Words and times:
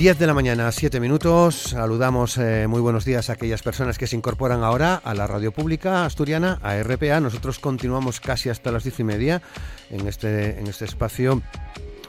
10 0.00 0.18
de 0.18 0.26
la 0.26 0.32
mañana, 0.32 0.72
7 0.72 0.98
minutos. 0.98 1.56
Saludamos 1.56 2.38
eh, 2.38 2.66
muy 2.66 2.80
buenos 2.80 3.04
días 3.04 3.28
a 3.28 3.34
aquellas 3.34 3.60
personas 3.60 3.98
que 3.98 4.06
se 4.06 4.16
incorporan 4.16 4.64
ahora 4.64 4.94
a 4.94 5.12
la 5.12 5.26
radio 5.26 5.52
pública 5.52 6.06
asturiana, 6.06 6.58
a 6.62 6.82
RPA. 6.82 7.20
Nosotros 7.20 7.58
continuamos 7.58 8.18
casi 8.18 8.48
hasta 8.48 8.72
las 8.72 8.82
10 8.82 9.00
y 9.00 9.04
media 9.04 9.42
en 9.90 10.08
este, 10.08 10.58
en 10.58 10.68
este 10.68 10.86
espacio. 10.86 11.42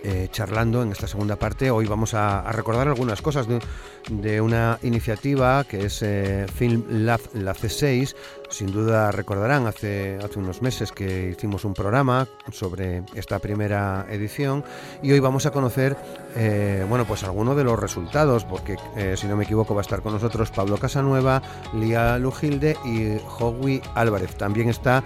Eh, 0.03 0.27
charlando 0.31 0.81
en 0.81 0.91
esta 0.91 1.07
segunda 1.07 1.35
parte. 1.35 1.69
Hoy 1.69 1.85
vamos 1.85 2.13
a, 2.13 2.51
recordar 2.51 2.87
algunas 2.87 3.21
cosas 3.21 3.47
de, 4.09 4.41
una 4.41 4.79
iniciativa 4.81 5.63
que 5.63 5.85
es 5.85 6.01
eh, 6.01 6.45
Film 6.53 6.83
Lab, 6.89 7.21
la 7.33 7.53
C6. 7.53 8.15
Sin 8.49 8.71
duda 8.71 9.11
recordarán, 9.11 9.65
hace, 9.65 10.19
hace 10.21 10.39
unos 10.39 10.61
meses 10.61 10.91
que 10.91 11.29
hicimos 11.29 11.63
un 11.63 11.73
programa 11.73 12.27
sobre 12.51 13.03
esta 13.15 13.39
primera 13.39 14.05
edición 14.09 14.65
y 15.01 15.13
hoy 15.13 15.21
vamos 15.21 15.45
a 15.45 15.51
conocer 15.51 15.95
eh, 16.35 16.85
bueno, 16.89 17.05
pues 17.05 17.23
algunos 17.23 17.55
de 17.55 17.63
los 17.63 17.79
resultados, 17.79 18.43
porque 18.43 18.75
eh, 18.97 19.15
si 19.15 19.27
no 19.27 19.37
me 19.37 19.45
equivoco 19.45 19.73
va 19.73 19.81
a 19.81 19.83
estar 19.83 20.01
con 20.01 20.13
nosotros 20.13 20.51
Pablo 20.51 20.77
Casanueva, 20.77 21.41
Lía 21.73 22.17
Lujilde 22.17 22.75
y 22.83 23.17
Howie 23.39 23.81
Álvarez. 23.95 24.35
También 24.35 24.67
está 24.67 25.03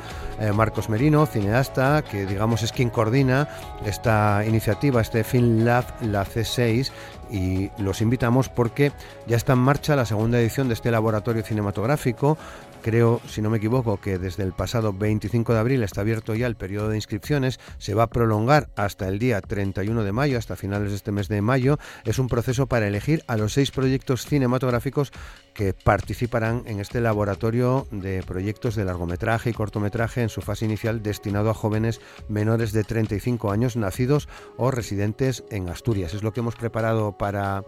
Marcos 0.53 0.89
Merino, 0.89 1.25
cineasta, 1.25 2.01
que 2.01 2.25
digamos 2.25 2.61
es 2.61 2.73
quien 2.73 2.89
coordina 2.89 3.47
esta 3.85 4.43
iniciativa, 4.45 4.84
este 5.01 5.23
Film 5.23 5.65
Lab, 5.65 5.85
la 6.01 6.25
C6, 6.25 6.91
y 7.31 7.71
los 7.77 8.01
invitamos 8.01 8.49
porque 8.49 8.91
ya 9.27 9.35
está 9.35 9.53
en 9.53 9.59
marcha 9.59 9.95
la 9.95 10.05
segunda 10.05 10.39
edición 10.39 10.67
de 10.67 10.73
este 10.75 10.91
laboratorio 10.91 11.43
cinematográfico. 11.43 12.37
Creo, 12.85 13.19
si 13.27 13.41
no 13.41 13.49
me 13.49 13.57
equivoco, 13.57 13.99
que 13.99 14.19
desde 14.19 14.43
el 14.43 14.53
pasado 14.53 14.93
25 14.93 15.53
de 15.53 15.59
abril 15.59 15.81
está 15.81 16.01
abierto 16.01 16.35
ya 16.35 16.45
el 16.45 16.55
periodo 16.55 16.89
de 16.89 16.97
inscripciones. 16.97 17.59
Se 17.79 17.95
va 17.95 18.03
a 18.03 18.09
prolongar 18.11 18.69
hasta 18.75 19.07
el 19.07 19.17
día 19.17 19.41
31 19.41 20.03
de 20.03 20.11
mayo, 20.11 20.37
hasta 20.37 20.55
finales 20.55 20.91
de 20.91 20.97
este 20.97 21.11
mes 21.11 21.27
de 21.27 21.41
mayo. 21.41 21.79
Es 22.03 22.19
un 22.19 22.27
proceso 22.27 22.67
para 22.67 22.87
elegir 22.87 23.23
a 23.25 23.37
los 23.37 23.53
seis 23.53 23.71
proyectos 23.71 24.27
cinematográficos 24.27 25.11
que 25.55 25.73
participarán 25.73 26.61
en 26.67 26.79
este 26.79 27.01
laboratorio 27.01 27.87
de 27.89 28.21
proyectos 28.21 28.75
de 28.75 28.85
largometraje 28.85 29.49
y 29.49 29.53
cortometraje 29.53 30.21
en 30.21 30.29
su 30.29 30.41
fase 30.41 30.65
inicial 30.65 31.01
destinado 31.01 31.49
a 31.49 31.55
jóvenes 31.55 32.01
menores 32.27 32.71
de 32.71 32.83
35 32.83 33.51
años 33.51 33.77
nacidos 33.77 34.29
o 34.57 34.69
residentes 34.69 35.43
en 35.49 35.69
Asturias. 35.69 36.13
Es 36.13 36.21
lo 36.21 36.33
que 36.33 36.41
hemos 36.41 36.55
preparado 36.55 37.17
para, 37.17 37.63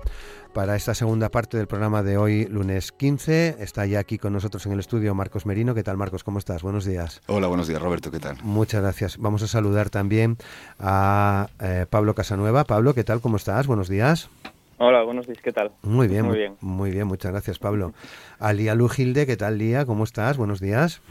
para 0.58 0.76
esta 0.76 0.96
segunda 0.96 1.30
parte 1.30 1.56
del 1.56 1.68
programa 1.68 2.02
de 2.02 2.18
hoy, 2.18 2.48
lunes 2.48 2.92
15. 2.92 3.58
Está 3.60 3.86
ya 3.86 4.00
aquí 4.00 4.18
con 4.18 4.34
nosotros 4.34 4.66
en 4.66 4.72
el 4.72 4.80
estudio 4.80 5.14
Marcos 5.14 5.46
Merino. 5.46 5.76
¿Qué 5.76 5.84
tal, 5.84 5.98
Marcos? 5.98 6.24
¿Cómo 6.24 6.40
estás? 6.40 6.64
Buenos 6.64 6.84
días. 6.84 7.22
Hola, 7.28 7.46
buenos 7.46 7.68
días, 7.68 7.80
Roberto. 7.80 8.10
¿Qué 8.10 8.18
tal? 8.18 8.38
Muchas 8.42 8.82
gracias. 8.82 9.20
Vamos 9.20 9.44
a 9.44 9.48
saludar 9.48 9.92
también 9.92 10.38
a 10.80 11.46
eh, 11.62 11.86
Pablo 11.88 12.16
Casanueva. 12.16 12.64
Pablo, 12.64 12.96
¿qué 12.96 13.04
tal? 13.04 13.22
¿Cómo 13.22 13.38
estás? 13.38 13.68
Buenos 13.68 13.88
días. 13.88 14.32
Hola, 14.80 15.04
buenos 15.04 15.28
días, 15.28 15.38
¿qué 15.44 15.52
tal? 15.52 15.74
Muy 15.84 16.08
bien, 16.08 16.26
Muy 16.26 16.38
bien. 16.40 16.58
Muy 16.60 16.90
bien, 16.90 17.06
muchas 17.06 17.34
gracias, 17.34 17.60
Pablo. 17.60 17.94
A 18.40 18.52
Lía 18.52 18.74
Lujilde, 18.74 19.28
¿qué 19.28 19.38
tal, 19.38 19.60
Lía? 19.60 19.86
¿Cómo 19.86 20.06
estás? 20.06 20.38
Buenos 20.38 20.60
días. 20.60 21.04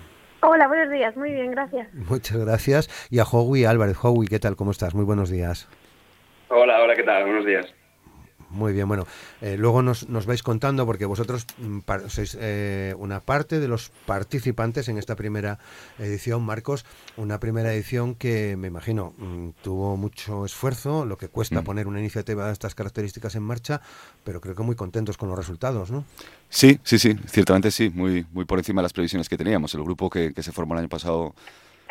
Hola, 0.43 0.67
buenos 0.67 0.91
días. 0.91 1.17
Muy 1.17 1.31
bien, 1.31 1.53
gracias. 1.53 1.87
Muchas 1.95 2.37
gracias. 2.39 3.09
Y 3.11 3.21
a 3.21 3.25
Howie 3.25 3.69
Álvarez. 3.69 3.97
Howie, 4.03 4.27
¿qué 4.27 4.41
tal? 4.41 4.57
¿Cómo 4.57 4.73
estás? 4.73 4.97
Muy 4.97 5.05
buenos 5.05 5.31
días. 5.31 5.69
Hola, 6.49 6.83
hola, 6.83 6.97
¿qué 6.97 7.05
tal? 7.05 7.23
Buenos 7.23 7.47
días. 7.47 7.73
Muy 8.51 8.73
bien, 8.73 8.87
bueno, 8.87 9.07
eh, 9.41 9.57
luego 9.59 9.83
nos, 9.83 10.09
nos 10.09 10.25
vais 10.25 10.43
contando 10.43 10.87
porque 10.87 11.05
vosotros 11.05 11.47
mm, 11.59 11.81
par- 11.81 12.09
sois 12.11 12.37
eh, 12.41 12.95
una 12.99 13.21
parte 13.21 13.59
de 13.59 13.67
los 13.69 13.91
participantes 14.07 14.89
en 14.89 14.99
esta 14.99 15.17
primera 15.17 15.59
edición, 15.99 16.43
Marcos, 16.45 16.85
una 17.17 17.41
primera 17.41 17.73
edición 17.75 18.15
que 18.15 18.57
me 18.57 18.69
imagino 18.69 19.15
mm, 19.19 19.49
tuvo 19.63 19.97
mucho 19.97 20.45
esfuerzo, 20.45 21.05
lo 21.05 21.19
que 21.19 21.29
cuesta 21.29 21.61
Mm. 21.61 21.65
poner 21.65 21.87
una 21.89 21.99
iniciativa 22.01 22.47
de 22.47 22.53
estas 22.53 22.75
características 22.75 23.35
en 23.35 23.43
marcha, 23.43 23.81
pero 24.25 24.41
creo 24.41 24.55
que 24.55 24.63
muy 24.63 24.77
contentos 24.77 25.17
con 25.17 25.29
los 25.29 25.37
resultados, 25.39 25.91
¿no? 25.91 26.05
Sí, 26.49 26.79
sí, 26.85 26.99
sí, 26.99 27.17
ciertamente 27.27 27.71
sí, 27.73 27.91
muy, 27.93 28.27
muy 28.33 28.45
por 28.45 28.59
encima 28.59 28.81
de 28.81 28.85
las 28.85 28.93
previsiones 28.93 29.29
que 29.29 29.37
teníamos. 29.37 29.75
El 29.75 29.83
grupo 29.83 30.09
que, 30.09 30.33
que 30.33 30.43
se 30.45 30.53
formó 30.53 30.75
el 30.75 30.81
año 30.81 30.89
pasado 30.89 31.35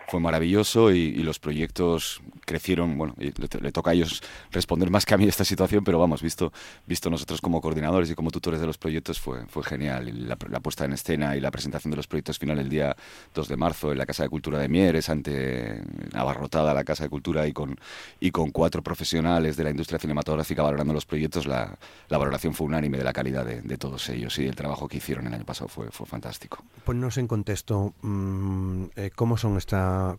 fue 0.07 0.19
maravilloso 0.19 0.91
y, 0.91 1.15
los 1.25 1.39
proyectos 1.39 2.21
crecieron. 2.45 2.97
Bueno, 2.97 3.15
le, 3.17 3.71
toca 3.71 3.91
a 3.91 3.93
ellos 3.93 4.21
responder 4.51 4.91
más 4.91 5.05
que 5.05 5.15
a 5.15 5.17
mí 5.17 5.27
esta 5.27 5.43
situación, 5.43 5.83
pero 5.83 5.97
vamos, 5.97 6.21
visto, 6.21 6.53
visto 6.85 7.09
nosotros 7.09 7.41
como 7.41 7.61
coordinadores 7.61 8.11
y 8.11 8.15
como 8.15 8.29
tutores 8.29 8.59
de 8.59 8.67
los 8.67 8.77
proyectos 8.77 9.19
fue, 9.19 9.45
fue 9.47 9.63
genial. 9.63 10.27
La, 10.27 10.37
la 10.49 10.59
puesta 10.59 10.85
en 10.85 10.93
escena 10.93 11.35
y 11.35 11.39
la 11.39 11.49
presentación 11.49 11.91
de 11.91 11.97
los 11.97 12.07
proyectos 12.07 12.37
final 12.37 12.59
el 12.59 12.69
día 12.69 12.95
2 13.33 13.47
de 13.47 13.57
marzo 13.57 13.91
en 13.91 13.97
la 13.97 14.05
Casa 14.05 14.23
de 14.23 14.29
Cultura 14.29 14.59
de 14.59 14.69
Mieres, 14.69 15.09
ante 15.09 15.81
abarrotada 16.13 16.73
la 16.73 16.83
Casa 16.83 17.03
de 17.03 17.09
Cultura 17.09 17.47
y 17.47 17.53
con, 17.53 17.75
y 18.19 18.31
con 18.31 18.51
cuatro 18.51 18.83
profesionales 18.83 19.57
de 19.57 19.63
la 19.63 19.69
industria 19.71 19.99
cinematográfica 19.99 20.61
valorando 20.61 20.93
los 20.93 21.05
proyectos, 21.05 21.45
la, 21.47 21.77
valoración 22.09 22.53
fue 22.53 22.67
unánime 22.67 22.97
de 22.97 23.03
la 23.03 23.13
calidad 23.13 23.45
de, 23.45 23.77
todos 23.77 24.09
ellos 24.09 24.37
y 24.39 24.47
el 24.47 24.55
trabajo 24.55 24.87
que 24.87 24.97
hicieron 24.97 25.27
el 25.27 25.33
año 25.33 25.43
pasado 25.43 25.67
fue, 25.67 25.91
fue 25.91 26.05
fantástico. 26.05 26.63
Ponnos 26.85 27.17
en 27.17 27.27
contexto 27.27 27.93
mm, 28.01 28.85
eh, 28.95 29.11
cómo 29.13 29.37
son 29.37 29.53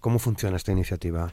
cómo 0.00 0.18
funciona 0.18 0.56
esta 0.56 0.72
iniciativa. 0.72 1.32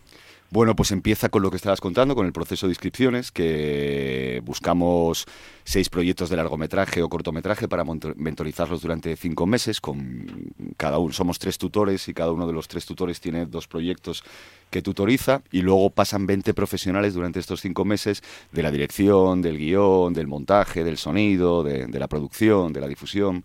Bueno, 0.54 0.76
pues 0.76 0.92
empieza 0.92 1.30
con 1.30 1.42
lo 1.42 1.50
que 1.50 1.58
estabas 1.58 1.82
contando, 1.82 2.14
con 2.14 2.28
el 2.28 2.32
proceso 2.32 2.68
de 2.68 2.74
inscripciones, 2.74 3.32
que 3.32 4.40
buscamos 4.46 5.26
seis 5.64 5.90
proyectos 5.90 6.30
de 6.30 6.36
largometraje 6.36 7.02
o 7.02 7.10
cortometraje 7.10 7.68
para 7.68 7.84
mentorizarlos 7.84 8.84
durante 8.84 9.16
cinco 9.16 9.48
meses. 9.48 9.82
Con 9.82 10.54
cada 10.78 11.00
uno 11.00 11.12
somos 11.12 11.40
tres 11.40 11.58
tutores 11.58 12.08
y 12.08 12.14
cada 12.14 12.32
uno 12.32 12.46
de 12.46 12.54
los 12.54 12.68
tres 12.68 12.86
tutores 12.86 13.20
tiene 13.20 13.48
dos 13.48 13.68
proyectos 13.68 14.24
que 14.70 14.84
tutoriza 14.84 15.42
y 15.52 15.64
luego 15.64 15.90
pasan 15.90 16.28
20 16.28 16.54
profesionales 16.54 17.16
durante 17.16 17.40
estos 17.40 17.60
cinco 17.60 17.84
meses 17.84 18.22
de 18.52 18.62
la 18.62 18.70
dirección, 18.70 19.42
del 19.42 19.58
guion, 19.58 20.14
del 20.14 20.28
montaje, 20.28 20.84
del 20.84 20.98
sonido, 20.98 21.64
de 21.64 22.00
la 22.00 22.08
producción, 22.08 22.74
de 22.74 22.82
la 22.82 22.88
difusión 22.88 23.44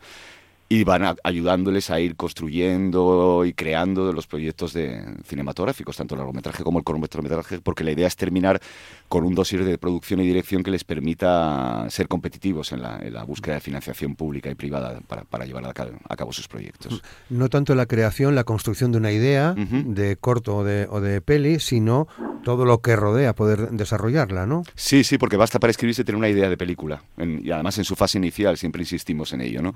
y 0.71 0.84
van 0.84 1.03
a- 1.03 1.17
ayudándoles 1.25 1.91
a 1.91 1.99
ir 1.99 2.15
construyendo 2.17 3.45
y 3.47 3.53
creando 3.55 4.12
los 4.12 4.27
proyectos 4.27 4.73
de 4.75 5.03
cinematográficos, 5.25 5.97
tanto 5.97 6.15
el 6.15 6.19
largometraje 6.19 6.62
como 6.62 6.79
el 6.79 6.84
cortometraje, 6.84 7.61
porque 7.61 7.84
la 7.84 7.93
idea 7.93 8.06
es 8.06 8.17
terminar 8.17 8.61
con 9.09 9.25
un 9.25 9.34
dossier 9.34 9.65
de 9.65 9.79
producción 9.79 10.21
y 10.21 10.27
dirección 10.27 10.62
que 10.62 10.71
les 10.71 10.84
permita 10.84 11.87
ser 11.89 12.09
competitivos 12.09 12.73
en 12.73 12.83
la, 12.83 12.99
en 13.01 13.15
la 13.15 13.25
búsqueda 13.25 13.55
de 13.55 13.61
financiación 13.61 14.15
pública 14.15 14.51
y 14.51 14.55
privada 14.55 15.01
para, 15.06 15.25
para 15.25 15.47
llevar 15.47 15.65
a 15.67 15.73
cabo, 15.73 15.93
a 16.09 16.17
cabo 16.17 16.33
sus 16.33 16.49
proyectos. 16.49 17.03
No 17.31 17.49
tanto 17.49 17.75
la 17.75 17.87
creación, 17.87 18.35
la 18.35 18.45
construcción 18.45 18.93
de 18.93 18.99
una 18.99 19.12
idea 19.12 19.55
de 19.56 20.17
corto 20.17 20.56
o 20.59 20.65
de, 20.65 20.87
o 20.91 21.00
de 21.00 21.21
peli, 21.23 21.61
sino 21.61 22.09
todo 22.45 22.65
lo 22.65 22.81
que 22.83 22.95
rodea 22.97 23.35
poder 23.35 23.71
desarrollarla, 23.71 24.47
¿no? 24.47 24.62
Sí, 24.75 25.03
sí, 25.05 25.19
porque 25.19 25.37
basta 25.37 25.59
para 25.59 25.71
escribirse 25.71 26.05
tener 26.05 26.17
una 26.19 26.29
idea 26.29 26.49
de 26.49 26.56
película. 26.56 27.03
En- 27.17 27.45
y 27.45 27.50
además 27.50 27.79
en 27.79 27.85
su 27.85 27.97
fase 27.97 28.19
inicial 28.19 28.56
siempre 28.56 28.83
insistimos 28.83 29.33
en 29.33 29.41
ello, 29.41 29.62
¿no? 29.62 29.75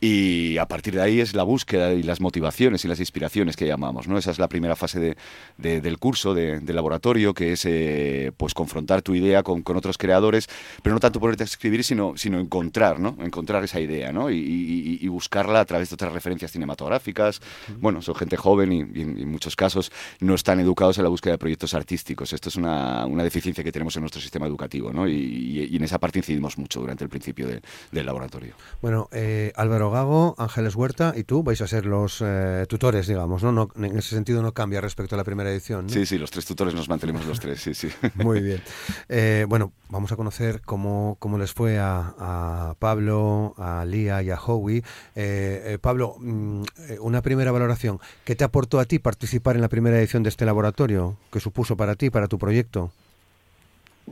Y 0.00 0.58
a 0.58 0.66
partir 0.66 0.94
de 0.94 1.02
ahí 1.02 1.20
es 1.20 1.34
la 1.34 1.42
búsqueda 1.42 1.92
y 1.92 2.04
las 2.04 2.20
motivaciones 2.20 2.84
y 2.84 2.88
las 2.88 3.00
inspiraciones 3.00 3.56
que 3.56 3.66
llamamos, 3.66 4.06
¿no? 4.06 4.16
Esa 4.16 4.30
es 4.30 4.38
la 4.38 4.48
primera 4.48 4.76
fase 4.76 5.00
de- 5.00 5.16
de- 5.56 5.80
del 5.80 5.98
curso, 5.98 6.34
de- 6.34 6.60
del 6.60 6.76
laboratorio, 6.76 7.34
que 7.34 7.52
es 7.52 7.64
eh, 7.64 8.30
pues 8.36 8.54
confrontar 8.54 9.02
tu 9.02 9.14
idea 9.16 9.42
con, 9.42 9.62
con 9.62 9.76
otros 9.76 9.98
creadores, 9.98 10.48
pero 10.82 10.94
no 10.94 11.00
tanto 11.00 11.18
ponerte 11.18 11.42
a 11.42 11.46
escribir, 11.46 11.82
sino, 11.82 12.14
sino 12.16 12.38
encontrar, 12.38 13.00
¿no? 13.00 13.16
Encontrar 13.20 13.64
esa 13.64 13.80
idea, 13.80 14.12
¿no? 14.12 14.30
Y, 14.30 14.36
y- 14.36 14.98
y- 15.02 15.08
buscarla 15.08 15.58
a 15.60 15.64
través 15.64 15.90
de 15.90 15.94
otras 15.94 16.12
referencias 16.12 16.52
cinematográficas. 16.52 17.40
Bueno, 17.80 18.00
son 18.02 18.14
gente 18.14 18.36
joven 18.36 18.72
y, 18.72 18.78
y 18.94 19.02
en, 19.02 19.28
muchos 19.28 19.56
casos 19.56 19.90
no 20.20 20.34
están 20.36 20.60
educados 20.60 20.98
en 20.98 21.02
la 21.04 21.10
búsqueda 21.10 21.32
de 21.32 21.38
proyectos 21.38 21.74
artísticos. 21.74 22.32
Esto 22.32 22.50
es 22.50 22.56
una, 22.56 23.04
una 23.06 23.24
deficiencia 23.24 23.64
que 23.64 23.72
tenemos 23.72 23.96
en 23.96 24.02
nuestro 24.02 24.20
sistema 24.20 24.46
educativo, 24.46 24.92
¿no? 24.92 25.08
Y, 25.08 25.74
en 25.74 25.82
esa 25.82 25.98
parte 25.98 26.20
incidimos 26.20 26.56
mucho 26.56 26.80
durante 26.80 27.02
el 27.02 27.10
principio 27.10 27.48
de- 27.48 27.60
del 27.90 28.06
laboratorio. 28.06 28.54
Bueno, 28.80 29.08
eh, 29.12 29.52
Álvaro 29.56 29.87
Gago, 29.90 30.34
Ángeles 30.38 30.74
Huerta 30.74 31.14
y 31.16 31.24
tú 31.24 31.42
vais 31.42 31.60
a 31.60 31.66
ser 31.66 31.86
los 31.86 32.22
eh, 32.24 32.66
tutores, 32.68 33.06
digamos, 33.06 33.42
¿no? 33.42 33.52
¿no? 33.52 33.68
En 33.76 33.98
ese 33.98 34.10
sentido 34.14 34.42
no 34.42 34.52
cambia 34.52 34.80
respecto 34.80 35.14
a 35.14 35.18
la 35.18 35.24
primera 35.24 35.50
edición, 35.50 35.86
¿no? 35.86 35.92
Sí, 35.92 36.06
sí, 36.06 36.18
los 36.18 36.30
tres 36.30 36.46
tutores 36.46 36.74
nos 36.74 36.88
mantenemos 36.88 37.26
los 37.26 37.40
tres, 37.40 37.60
sí, 37.60 37.74
sí. 37.74 37.88
Muy 38.14 38.40
bien. 38.40 38.62
Eh, 39.08 39.46
bueno, 39.48 39.72
vamos 39.88 40.12
a 40.12 40.16
conocer 40.16 40.60
cómo, 40.62 41.16
cómo 41.18 41.38
les 41.38 41.52
fue 41.52 41.78
a, 41.78 42.14
a 42.18 42.74
Pablo, 42.78 43.54
a 43.58 43.84
Lía 43.84 44.22
y 44.22 44.30
a 44.30 44.36
Howie. 44.36 44.82
Eh, 45.14 45.62
eh, 45.64 45.78
Pablo, 45.80 46.16
mm, 46.18 46.62
una 47.00 47.22
primera 47.22 47.52
valoración. 47.52 48.00
¿Qué 48.24 48.34
te 48.36 48.44
aportó 48.44 48.80
a 48.80 48.84
ti 48.84 48.98
participar 48.98 49.56
en 49.56 49.62
la 49.62 49.68
primera 49.68 49.98
edición 49.98 50.22
de 50.22 50.28
este 50.28 50.44
laboratorio? 50.44 51.16
¿Qué 51.32 51.40
supuso 51.40 51.76
para 51.76 51.94
ti, 51.94 52.10
para 52.10 52.28
tu 52.28 52.38
proyecto? 52.38 52.92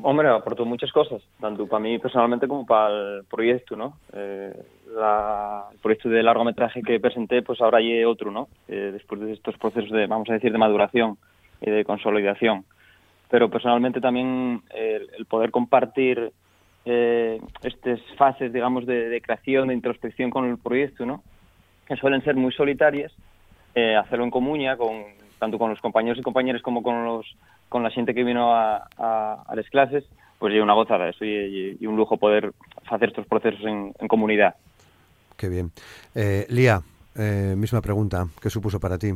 Hombre, 0.03 0.29
aportó 0.29 0.65
muchas 0.65 0.91
cosas, 0.93 1.23
tanto 1.41 1.67
para 1.67 1.81
mí 1.81 1.99
personalmente 1.99 2.49
como 2.49 2.67
para 2.67 2.89
el 2.89 3.25
proyecto, 3.25 3.77
¿no? 3.77 3.99
Eh, 4.13 4.53
el 4.89 5.79
proyecto 5.81 6.09
de 6.09 6.23
largometraje 6.23 6.83
que 6.83 6.99
presenté, 7.01 7.43
pues 7.43 7.61
ahora 7.61 7.79
hay 7.79 8.05
otro, 8.05 8.31
¿no? 8.31 8.49
Eh, 8.69 8.91
después 8.93 9.21
de 9.21 9.33
estos 9.33 9.57
procesos 9.59 9.91
de, 9.91 10.07
vamos 10.07 10.29
a 10.31 10.35
decir, 10.35 10.53
de 10.53 10.59
maduración 10.59 11.19
y 11.61 11.71
de 11.71 11.85
consolidación. 11.85 12.65
Pero 13.31 13.51
personalmente 13.51 14.01
también 14.01 14.63
el, 14.75 15.27
poder 15.27 15.51
compartir 15.51 16.33
eh, 16.85 17.41
estas 17.63 18.01
fases, 18.17 18.53
digamos, 18.53 18.87
de, 18.87 19.21
creación, 19.21 19.69
de 19.69 19.75
introspección 19.75 20.31
con 20.31 20.47
el 20.47 20.59
proyecto, 20.59 21.05
¿no? 21.07 21.23
Que 21.87 21.97
suelen 21.97 22.23
ser 22.23 22.35
muy 22.37 22.53
solitarias, 22.53 23.13
hacerlo 23.75 24.25
en 24.25 24.31
comuña, 24.31 24.77
con, 24.77 25.05
tanto 25.39 25.59
con 25.59 25.71
los 25.71 25.81
compañeros 25.81 26.19
y 26.19 26.23
compañeras 26.23 26.63
como 26.63 26.83
con 26.83 27.05
los 27.05 27.27
con 27.69 27.83
la 27.83 27.91
gente 27.91 28.15
que 28.15 28.25
vino 28.25 28.55
a, 28.55 28.89
a, 28.99 29.55
las 29.55 29.69
clases, 29.71 30.05
pues 30.39 30.55
es 30.55 30.63
una 30.63 30.75
gozada 30.75 31.09
eso 31.09 31.25
y, 31.25 31.79
un 31.87 31.97
lujo 31.97 32.17
poder 32.17 32.53
hacer 32.91 33.09
estos 33.09 33.27
procesos 33.27 33.65
en, 33.65 33.93
comunidad. 34.09 34.55
Qué 35.37 35.49
bien. 35.49 35.71
Eh, 36.15 36.47
Lía, 36.49 36.81
eh, 37.17 37.55
misma 37.57 37.81
pregunta, 37.81 38.27
¿qué 38.41 38.51
supuso 38.51 38.81
para 38.81 38.99
ti? 38.99 39.13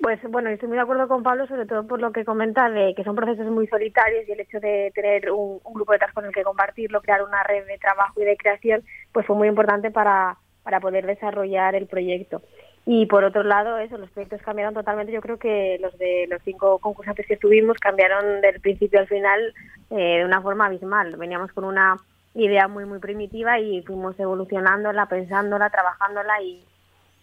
Pues 0.00 0.18
bueno, 0.30 0.48
estoy 0.48 0.68
muy 0.68 0.76
de 0.76 0.82
acuerdo 0.82 1.08
con 1.08 1.22
Pablo, 1.22 1.46
sobre 1.46 1.66
todo 1.66 1.86
por 1.86 2.00
lo 2.00 2.10
que 2.10 2.24
comenta 2.24 2.70
de 2.70 2.94
que 2.94 3.04
son 3.04 3.14
procesos 3.14 3.46
muy 3.50 3.66
solitarios 3.66 4.26
y 4.26 4.32
el 4.32 4.40
hecho 4.40 4.58
de 4.58 4.90
tener 4.94 5.30
un, 5.30 5.60
grupo 5.74 5.92
de 5.92 5.96
detrás 5.96 6.14
con 6.14 6.24
el 6.24 6.32
que 6.32 6.42
compartirlo, 6.42 7.02
crear 7.02 7.22
una 7.22 7.42
red 7.42 7.66
de 7.66 7.76
trabajo 7.76 8.20
y 8.20 8.24
de 8.24 8.36
creación, 8.36 8.82
pues 9.12 9.26
fue 9.26 9.36
muy 9.36 9.48
importante 9.48 9.90
para, 9.90 10.38
para 10.62 10.80
poder 10.80 11.04
desarrollar 11.04 11.74
el 11.74 11.86
proyecto. 11.86 12.40
Y 12.86 13.06
por 13.06 13.24
otro 13.24 13.42
lado, 13.42 13.78
eso, 13.78 13.98
los 13.98 14.10
proyectos 14.10 14.40
cambiaron 14.42 14.74
totalmente. 14.74 15.12
Yo 15.12 15.20
creo 15.20 15.38
que 15.38 15.78
los 15.80 15.96
de 15.98 16.26
los 16.28 16.40
cinco 16.42 16.78
concursantes 16.78 17.26
que 17.26 17.34
estuvimos 17.34 17.78
cambiaron 17.78 18.40
del 18.40 18.60
principio 18.60 19.00
al 19.00 19.06
final 19.06 19.54
eh, 19.90 20.18
de 20.18 20.24
una 20.24 20.40
forma 20.40 20.66
abismal. 20.66 21.16
Veníamos 21.16 21.52
con 21.52 21.64
una 21.64 21.96
idea 22.34 22.68
muy, 22.68 22.84
muy 22.84 22.98
primitiva 22.98 23.58
y 23.58 23.82
fuimos 23.82 24.18
evolucionándola, 24.18 25.06
pensándola, 25.06 25.68
trabajándola 25.68 26.42
y, 26.42 26.64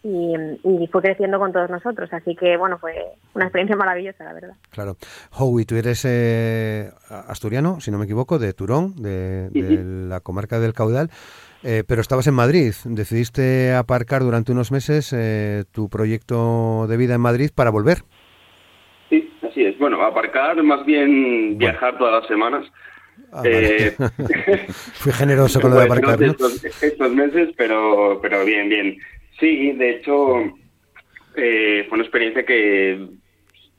y, 0.03 0.87
fue 0.91 1.01
creciendo 1.01 1.39
con 1.39 1.51
todos 1.51 1.69
nosotros. 1.69 2.11
Así 2.13 2.35
que, 2.35 2.55
bueno, 2.57 2.77
fue 2.77 2.93
una 3.33 3.45
experiencia 3.45 3.75
maravillosa, 3.75 4.23
la 4.23 4.33
verdad. 4.33 4.53
Claro. 4.69 4.97
Howie, 5.31 5.65
tú 5.65 5.75
eres 5.75 6.05
eh, 6.05 6.91
asturiano, 7.09 7.79
si 7.79 7.89
no 7.89 7.97
me 7.97 8.05
equivoco, 8.05 8.37
de 8.37 8.53
Turón, 8.53 8.95
de, 9.01 9.49
de 9.49 9.83
la 10.07 10.19
comarca 10.19 10.59
del 10.59 10.73
Caudal. 10.73 11.09
Eh, 11.69 11.83
pero 11.85 11.99
estabas 11.99 12.25
en 12.27 12.33
Madrid, 12.33 12.71
decidiste 12.85 13.73
aparcar 13.73 14.21
durante 14.21 14.53
unos 14.53 14.71
meses 14.71 15.11
eh, 15.11 15.65
tu 15.73 15.89
proyecto 15.89 16.87
de 16.87 16.95
vida 16.95 17.15
en 17.15 17.19
Madrid 17.19 17.49
para 17.53 17.71
volver. 17.71 17.97
Sí, 19.09 19.29
así 19.41 19.65
es. 19.65 19.77
Bueno, 19.77 20.01
aparcar, 20.01 20.63
más 20.63 20.85
bien 20.85 21.57
viajar 21.57 21.97
todas 21.97 22.21
las 22.21 22.27
semanas. 22.29 22.65
Ah, 23.33 23.41
eh, 23.43 23.93
Fui 24.93 25.11
generoso 25.11 25.59
con 25.59 25.71
lo 25.71 25.79
de 25.79 25.83
aparcar. 25.83 26.17
¿no? 26.21 26.27
Estos, 26.31 27.11
meses, 27.11 27.49
pero, 27.57 28.17
pero 28.21 28.45
bien, 28.45 28.69
bien. 28.69 28.97
Sí, 29.37 29.73
de 29.73 29.89
hecho, 29.89 30.49
fue 31.33 31.87
una 31.91 32.03
experiencia 32.03 32.45
que 32.45 33.09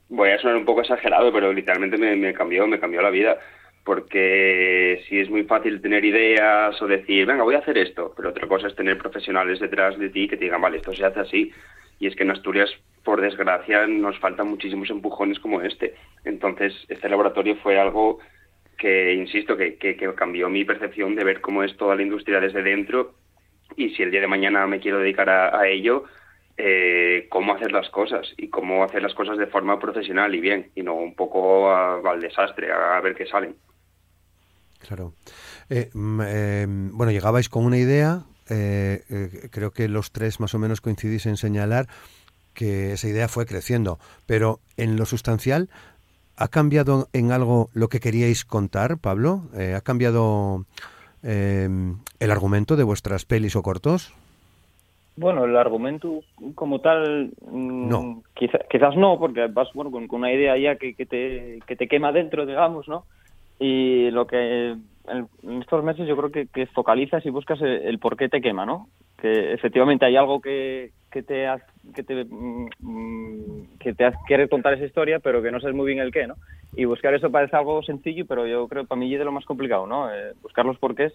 voy 0.09 0.29
a 0.29 0.37
sonar 0.37 0.57
un 0.57 0.65
poco 0.65 0.81
exagerado, 0.81 1.33
pero 1.33 1.51
literalmente 1.51 1.97
me, 1.97 2.15
me 2.15 2.35
cambió, 2.35 2.67
me 2.67 2.79
cambió 2.79 3.01
la 3.01 3.09
vida 3.09 3.39
porque 3.83 5.03
si 5.07 5.19
es 5.19 5.29
muy 5.29 5.43
fácil 5.43 5.81
tener 5.81 6.05
ideas 6.05 6.79
o 6.81 6.87
decir, 6.87 7.25
venga, 7.25 7.43
voy 7.43 7.55
a 7.55 7.59
hacer 7.59 7.77
esto, 7.77 8.13
pero 8.15 8.29
otra 8.29 8.47
cosa 8.47 8.67
es 8.67 8.75
tener 8.75 8.97
profesionales 8.97 9.59
detrás 9.59 9.97
de 9.97 10.09
ti 10.09 10.27
que 10.27 10.37
te 10.37 10.45
digan, 10.45 10.61
vale, 10.61 10.77
esto 10.77 10.93
se 10.93 11.05
hace 11.05 11.19
así. 11.19 11.51
Y 11.99 12.07
es 12.07 12.15
que 12.15 12.23
en 12.23 12.31
Asturias, 12.31 12.69
por 13.03 13.19
desgracia, 13.21 13.87
nos 13.87 14.17
faltan 14.19 14.47
muchísimos 14.47 14.89
empujones 14.89 15.39
como 15.39 15.61
este. 15.61 15.95
Entonces, 16.23 16.73
este 16.87 17.09
laboratorio 17.09 17.55
fue 17.57 17.79
algo 17.79 18.19
que, 18.77 19.13
insisto, 19.13 19.57
que, 19.57 19.77
que, 19.77 19.95
cambió 20.15 20.49
mi 20.49 20.63
percepción 20.65 21.15
de 21.15 21.23
ver 21.23 21.41
cómo 21.41 21.63
es 21.63 21.75
toda 21.75 21.95
la 21.95 22.01
industria 22.01 22.39
desde 22.39 22.63
dentro 22.63 23.15
y 23.75 23.89
si 23.91 24.03
el 24.03 24.11
día 24.11 24.21
de 24.21 24.27
mañana 24.27 24.65
me 24.67 24.79
quiero 24.79 24.99
dedicar 24.99 25.29
a, 25.29 25.67
ello, 25.67 26.05
eh, 26.57 27.27
cómo 27.29 27.53
hacer 27.53 27.71
las 27.71 27.89
cosas 27.89 28.33
y 28.37 28.49
cómo 28.49 28.83
hacer 28.83 29.01
las 29.01 29.13
cosas 29.13 29.37
de 29.37 29.47
forma 29.47 29.79
profesional 29.79 30.33
y 30.33 30.39
bien, 30.39 30.71
y 30.75 30.83
no 30.83 30.95
un 30.95 31.15
poco 31.15 31.71
al 31.71 32.19
desastre, 32.19 32.71
a 32.71 32.99
ver 33.01 33.15
qué 33.15 33.25
salen. 33.25 33.55
Claro. 34.79 35.13
Eh, 35.69 35.89
em, 35.93 36.91
bueno, 36.97 37.11
llegabais 37.11 37.49
con 37.49 37.65
una 37.65 37.77
idea, 37.77 38.23
eh, 38.49 39.03
eh, 39.09 39.49
creo 39.51 39.71
que 39.71 39.87
los 39.87 40.11
tres 40.11 40.39
más 40.39 40.53
o 40.55 40.59
menos 40.59 40.81
coincidís 40.81 41.25
en 41.25 41.37
señalar 41.37 41.87
que 42.53 42.93
esa 42.93 43.07
idea 43.07 43.27
fue 43.27 43.45
creciendo, 43.45 43.99
pero 44.25 44.59
en 44.77 44.97
lo 44.97 45.05
sustancial, 45.05 45.69
¿ha 46.35 46.47
cambiado 46.47 47.07
en 47.13 47.31
algo 47.31 47.69
lo 47.73 47.89
que 47.89 47.99
queríais 47.99 48.45
contar, 48.45 48.97
Pablo? 48.97 49.43
¿Ha 49.53 49.81
cambiado 49.81 50.65
em, 51.23 51.99
el 52.19 52.31
argumento 52.31 52.75
de 52.75 52.83
vuestras 52.83 53.25
pelis 53.25 53.55
o 53.55 53.61
cortos? 53.61 54.13
Bueno, 55.15 55.45
el 55.45 55.55
argumento 55.57 56.21
como 56.55 56.79
tal, 56.79 57.31
mm, 57.41 57.89
no. 57.89 58.23
quizás 58.33 58.95
no, 58.95 59.19
porque 59.19 59.47
vas 59.47 59.67
bueno, 59.73 59.91
con, 59.91 60.07
una 60.09 60.33
idea 60.33 60.57
ya 60.57 60.77
que, 60.77 60.95
que, 60.95 61.05
te, 61.05 61.59
que 61.67 61.75
te 61.75 61.87
quema 61.87 62.11
dentro, 62.11 62.45
digamos, 62.45 62.87
¿no? 62.87 63.05
Y 63.59 64.09
lo 64.11 64.25
que 64.25 64.75
en 65.09 65.61
estos 65.61 65.83
meses 65.83 66.07
yo 66.07 66.15
creo 66.15 66.31
que, 66.31 66.47
que 66.47 66.67
focalizas 66.67 67.25
y 67.25 67.29
buscas 67.29 67.61
el, 67.61 67.99
por 67.99 68.15
qué 68.15 68.29
te 68.29 68.41
quema, 68.41 68.65
¿no? 68.65 68.87
Que 69.17 69.53
efectivamente 69.53 70.05
hay 70.05 70.15
algo 70.15 70.39
que, 70.39 70.91
que 71.11 71.23
te 71.23 71.47
que 71.93 72.03
te 72.03 72.25
mm, 72.25 73.77
que 73.79 73.93
te 73.93 74.11
quiere 74.27 74.47
contar 74.47 74.73
esa 74.73 74.85
historia, 74.85 75.19
pero 75.19 75.41
que 75.41 75.51
no 75.51 75.59
sabes 75.59 75.75
muy 75.75 75.87
bien 75.87 75.99
el 75.99 76.11
qué, 76.11 76.27
¿no? 76.27 76.37
Y 76.75 76.85
buscar 76.85 77.13
eso 77.13 77.31
parece 77.31 77.55
algo 77.55 77.81
sencillo, 77.83 78.25
pero 78.27 78.45
yo 78.45 78.67
creo 78.67 78.83
que 78.83 78.87
para 78.87 78.99
mí 78.99 79.11
es 79.11 79.19
de 79.19 79.25
lo 79.25 79.31
más 79.31 79.45
complicado, 79.45 79.87
¿no? 79.87 80.13
Eh, 80.13 80.33
buscar 80.41 80.65
los 80.65 80.77
porqués 80.77 81.13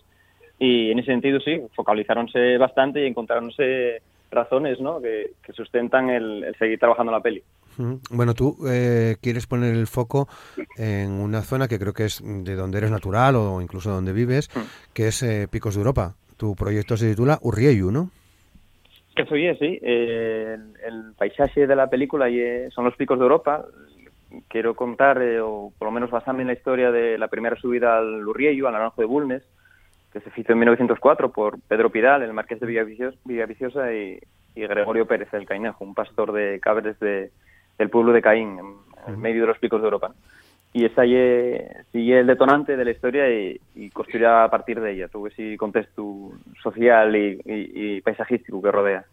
y 0.59 0.91
en 0.91 0.99
ese 0.99 1.13
sentido 1.13 1.41
sí, 1.41 1.61
focalizaronse 1.75 2.59
bastante 2.59 3.03
y 3.03 3.07
encontraronse 3.07 4.03
razones, 4.35 4.81
¿no? 4.81 5.01
Que, 5.01 5.33
sustentan 5.53 6.11
el, 6.11 6.45
el 6.45 6.55
seguir 6.57 6.79
trabajando 6.79 7.13
la 7.13 7.21
peli. 7.21 7.43
Bueno, 8.11 8.35
tú 8.35 8.57
eh, 8.69 9.17
quieres 9.21 9.47
poner 9.47 9.75
el 9.75 9.87
foco 9.87 10.29
en 10.77 11.11
una 11.13 11.43
zona 11.43 11.69
que 11.69 11.79
creo 11.79 11.93
que 11.93 12.05
es 12.05 12.23
de 12.25 12.55
donde 12.55 12.79
eres 12.79 12.91
natural 12.91 13.37
o 13.37 13.61
incluso 13.61 13.91
donde 13.91 14.13
vives, 14.13 14.49
que 14.93 15.09
es 15.09 15.23
eh, 15.23 15.49
Picos 15.51 15.75
de 15.75 15.81
Europa. 15.81 16.15
Tu 16.37 16.55
proyecto 16.55 16.97
se 16.97 17.11
titula 17.11 17.39
Urrieyu, 17.43 17.91
¿no? 17.91 18.11
Que 19.17 19.25
soy, 19.27 19.43
sí. 19.57 19.79
Eh, 19.83 20.57
el, 20.87 21.13
paisaje 21.17 21.67
de 21.67 21.77
la 21.77 21.89
película 21.89 22.27
son 22.71 22.85
los 22.85 22.97
Picos 22.97 23.19
de 23.19 23.25
Europa. 23.25 23.65
Quiero 24.49 24.75
contar, 24.75 25.19
o 25.43 25.73
por 25.79 25.87
lo 25.87 25.93
menos 25.93 26.11
basarme 26.11 26.43
en 26.43 26.49
la 26.49 26.55
historia 26.55 26.91
de 26.91 27.17
la 27.19 27.29
primera 27.29 27.57
subida 27.57 27.99
al 27.99 28.27
Urrieyu, 28.27 28.67
al 28.67 28.73
Naranjo 28.73 29.01
de 29.01 29.07
Bulnes, 29.07 29.43
que 30.15 30.31
se 30.31 30.41
hizo 30.41 30.53
en 30.53 30.61
1904 30.61 31.33
por 31.33 31.61
Pedro 31.61 31.91
Pidal, 31.91 32.23
el 32.23 32.33
marqués 32.33 32.61
de 32.61 32.67
Villaviciosa, 33.25 33.93
y, 33.93 34.21
y 34.55 34.61
Gregorio 34.61 35.07
Pérez, 35.07 35.29
el 35.35 35.45
Cainejo, 35.45 35.85
un 35.85 35.95
pastor 35.95 36.33
de 36.33 36.61
cabres 36.61 36.99
de, 37.01 37.33
del 37.79 37.91
pueblo 37.91 38.13
de 38.13 38.23
Caín, 38.23 38.59
en, 39.09 39.21
medio 39.21 39.43
de 39.43 39.49
los 39.49 39.59
picos 39.59 39.81
de 39.81 39.87
Europa. 39.87 40.15
Y 40.73 40.85
esa 40.85 41.03
sigue 41.03 42.21
el 42.21 42.27
detonante 42.27 42.77
de 42.77 42.85
la 42.85 42.93
historia 42.93 43.29
y, 43.29 43.61
y 43.75 43.91
construirá 43.91 44.45
a 44.45 44.51
partir 44.51 44.81
de 44.81 44.93
ella 44.93 45.09
todo 45.09 45.27
ese 45.27 45.57
contexto 45.57 46.33
social 46.63 47.15
y, 47.17 48.01
paisajístico 48.01 48.63
que 48.63 48.71
rodea. 48.71 49.05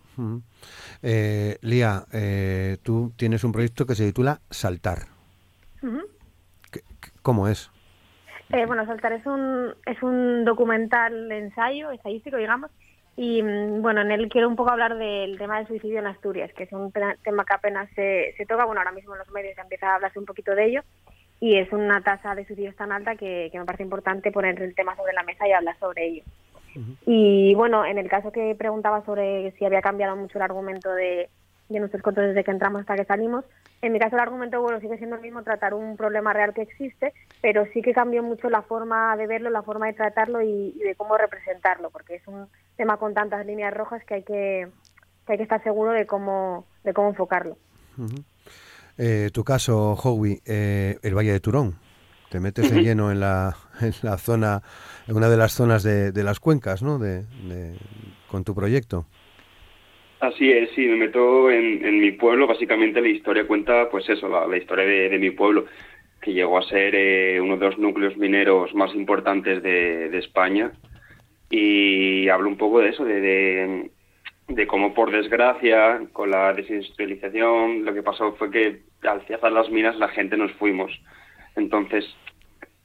eh, 1.02 1.58
Lía, 1.62 2.04
eh, 2.14 2.78
tú 2.84 3.12
tienes 3.16 3.44
un 3.44 3.52
proyecto 3.52 3.86
que 3.88 3.96
se 3.96 4.06
titula 4.06 4.40
Saltar. 4.52 5.00
¿Cómo 7.24 7.48
es? 7.48 7.72
Eh, 8.54 8.66
bueno, 8.66 8.86
Saltar 8.86 9.14
es 9.14 9.26
un, 9.26 9.74
es 9.86 10.02
un 10.04 10.44
documental 10.44 11.32
ensayo, 11.32 11.92
ensayístico, 11.92 12.36
digamos, 12.36 12.70
y 13.16 13.42
mm, 13.42 13.82
bueno, 13.82 14.02
en 14.02 14.12
él 14.12 14.30
quiero 14.30 14.50
un 14.50 14.56
poco 14.56 14.72
hablar 14.72 14.98
del 14.98 15.38
tema 15.38 15.58
del 15.58 15.68
suicidio 15.68 16.00
en 16.00 16.08
Asturias, 16.08 16.52
que 16.54 16.64
es 16.64 16.72
un 16.72 16.92
tema 16.92 17.46
que 17.46 17.54
apenas 17.54 17.90
se, 17.96 18.34
se 18.38 18.46
toca. 18.46 18.66
Bueno, 18.66 18.82
ahora 18.82 18.92
mismo 18.92 19.14
en 19.14 19.20
los 19.20 19.32
medios 19.32 19.56
ya 19.56 19.64
empieza 19.64 19.92
a 19.92 19.96
hablarse 19.96 20.20
un 20.20 20.26
poquito 20.26 20.54
de 20.54 20.66
ello. 20.66 20.82
Y 21.40 21.58
es 21.58 21.72
una 21.72 22.02
tasa 22.02 22.36
de 22.36 22.46
suicidios 22.46 22.76
tan 22.76 22.92
alta 22.92 23.16
que, 23.16 23.50
que 23.52 23.58
me 23.58 23.66
parece 23.66 23.84
importante 23.84 24.32
poner 24.32 24.62
el 24.62 24.76
tema 24.76 24.96
sobre 24.96 25.14
la 25.14 25.24
mesa 25.24 25.48
y 25.48 25.54
hablar 25.54 25.76
sobre 25.80 26.06
ello. 26.06 26.24
Y 27.06 27.54
bueno, 27.56 27.86
en 27.86 27.98
el 27.98 28.10
caso 28.10 28.32
que 28.32 28.56
preguntaba 28.56 29.04
sobre 29.06 29.52
si 29.58 29.66
había 29.66 29.82
cambiado 29.82 30.16
mucho 30.16 30.38
el 30.38 30.44
argumento 30.44 30.92
de, 30.94 31.30
de 31.74 31.80
nuestros 31.80 32.04
cortos 32.04 32.26
desde 32.26 32.44
que 32.44 32.52
entramos 32.52 32.82
hasta 32.82 32.96
que 32.96 33.06
salimos. 33.06 33.46
En 33.82 33.92
mi 33.94 34.00
caso 34.00 34.16
el 34.16 34.22
argumento 34.22 34.62
bueno 34.62 34.80
sigue 34.80 34.98
siendo 34.98 35.16
el 35.16 35.22
mismo, 35.22 35.44
tratar 35.44 35.74
un 35.74 35.98
problema 35.98 36.34
real 36.34 36.54
que 36.54 36.62
existe, 36.62 37.14
pero 37.42 37.66
sí 37.74 37.82
que 37.82 37.94
cambió 37.94 38.24
mucho 38.24 38.50
la 38.50 38.62
forma 38.62 39.16
de 39.18 39.28
verlo, 39.28 39.50
la 39.50 39.64
forma 39.64 39.88
de 39.88 39.94
tratarlo 39.94 40.42
y, 40.42 40.72
de 40.74 40.96
cómo 40.96 41.18
representarlo, 41.18 41.90
porque 41.90 42.16
es 42.16 42.28
un 42.28 42.48
tema 42.76 42.98
con 42.98 43.14
tantas 43.14 43.46
líneas 43.46 43.74
rojas 43.74 44.04
que 44.06 44.16
hay 44.16 44.24
que, 44.24 44.68
hay 45.28 45.38
que 45.38 45.44
estar 45.44 45.64
seguro 45.64 45.92
de 45.92 46.06
cómo, 46.06 46.66
de 46.84 46.94
cómo 46.94 47.10
enfocarlo. 47.10 47.58
Eh, 48.98 49.30
tu 49.34 49.44
caso, 49.44 49.94
Howie, 49.94 50.42
eh, 50.46 50.98
el 51.02 51.16
Valle 51.16 51.32
de 51.32 51.40
Turón. 51.40 51.76
Te 52.30 52.40
metes 52.40 52.72
de 52.72 52.82
lleno 52.84 53.12
en 53.12 53.20
la, 53.20 53.56
en 53.82 53.94
la 54.04 54.18
zona, 54.18 54.62
en 55.08 55.16
una 55.16 55.30
de 55.30 55.38
las 55.38 55.54
zonas 55.54 55.84
de, 55.84 56.12
de 56.12 56.24
las 56.24 56.40
cuencas, 56.40 56.82
¿no? 56.82 56.98
de, 56.98 57.26
con 58.30 58.44
tu 58.44 58.56
proyecto. 58.56 59.06
Así 60.22 60.52
es, 60.52 60.70
sí, 60.76 60.86
me 60.86 60.98
meto 60.98 61.50
en, 61.50 62.00
mi 62.00 62.12
pueblo, 62.12 62.46
básicamente 62.46 63.02
la 63.02 63.08
historia 63.08 63.48
cuenta, 63.48 63.90
pues 63.90 64.08
eso, 64.08 64.30
la, 64.30 64.56
historia 64.56 64.86
de, 64.86 65.18
mi 65.18 65.32
pueblo. 65.32 65.66
que 66.22 66.32
llegó 66.32 66.60
a 66.60 66.62
ser 66.62 66.94
eh, 66.94 67.42
uno 67.42 67.58
de 67.58 67.66
los 67.66 67.80
núcleos 67.80 68.16
mineros 68.18 68.72
más 68.76 68.94
importantes 68.94 69.64
de, 69.64 70.16
España. 70.20 70.74
Y 71.50 72.30
hablo 72.30 72.50
un 72.50 72.58
poco 72.58 72.82
de 72.82 72.90
eso, 72.90 73.04
de, 73.04 73.90
de, 74.48 74.68
cómo 74.68 74.94
por 74.94 75.12
desgracia, 75.12 76.02
con 76.14 76.30
la 76.30 76.54
desindustrialización, 76.54 77.84
lo 77.84 77.92
que 77.92 78.04
pasó 78.04 78.34
fue 78.34 78.52
que 78.52 78.82
al 79.02 79.26
cerrar 79.26 79.52
las 79.52 79.72
minas 79.72 79.98
la 79.98 80.10
gente 80.10 80.38
nos 80.38 80.52
fuimos. 80.54 80.92
Entonces, 81.56 82.06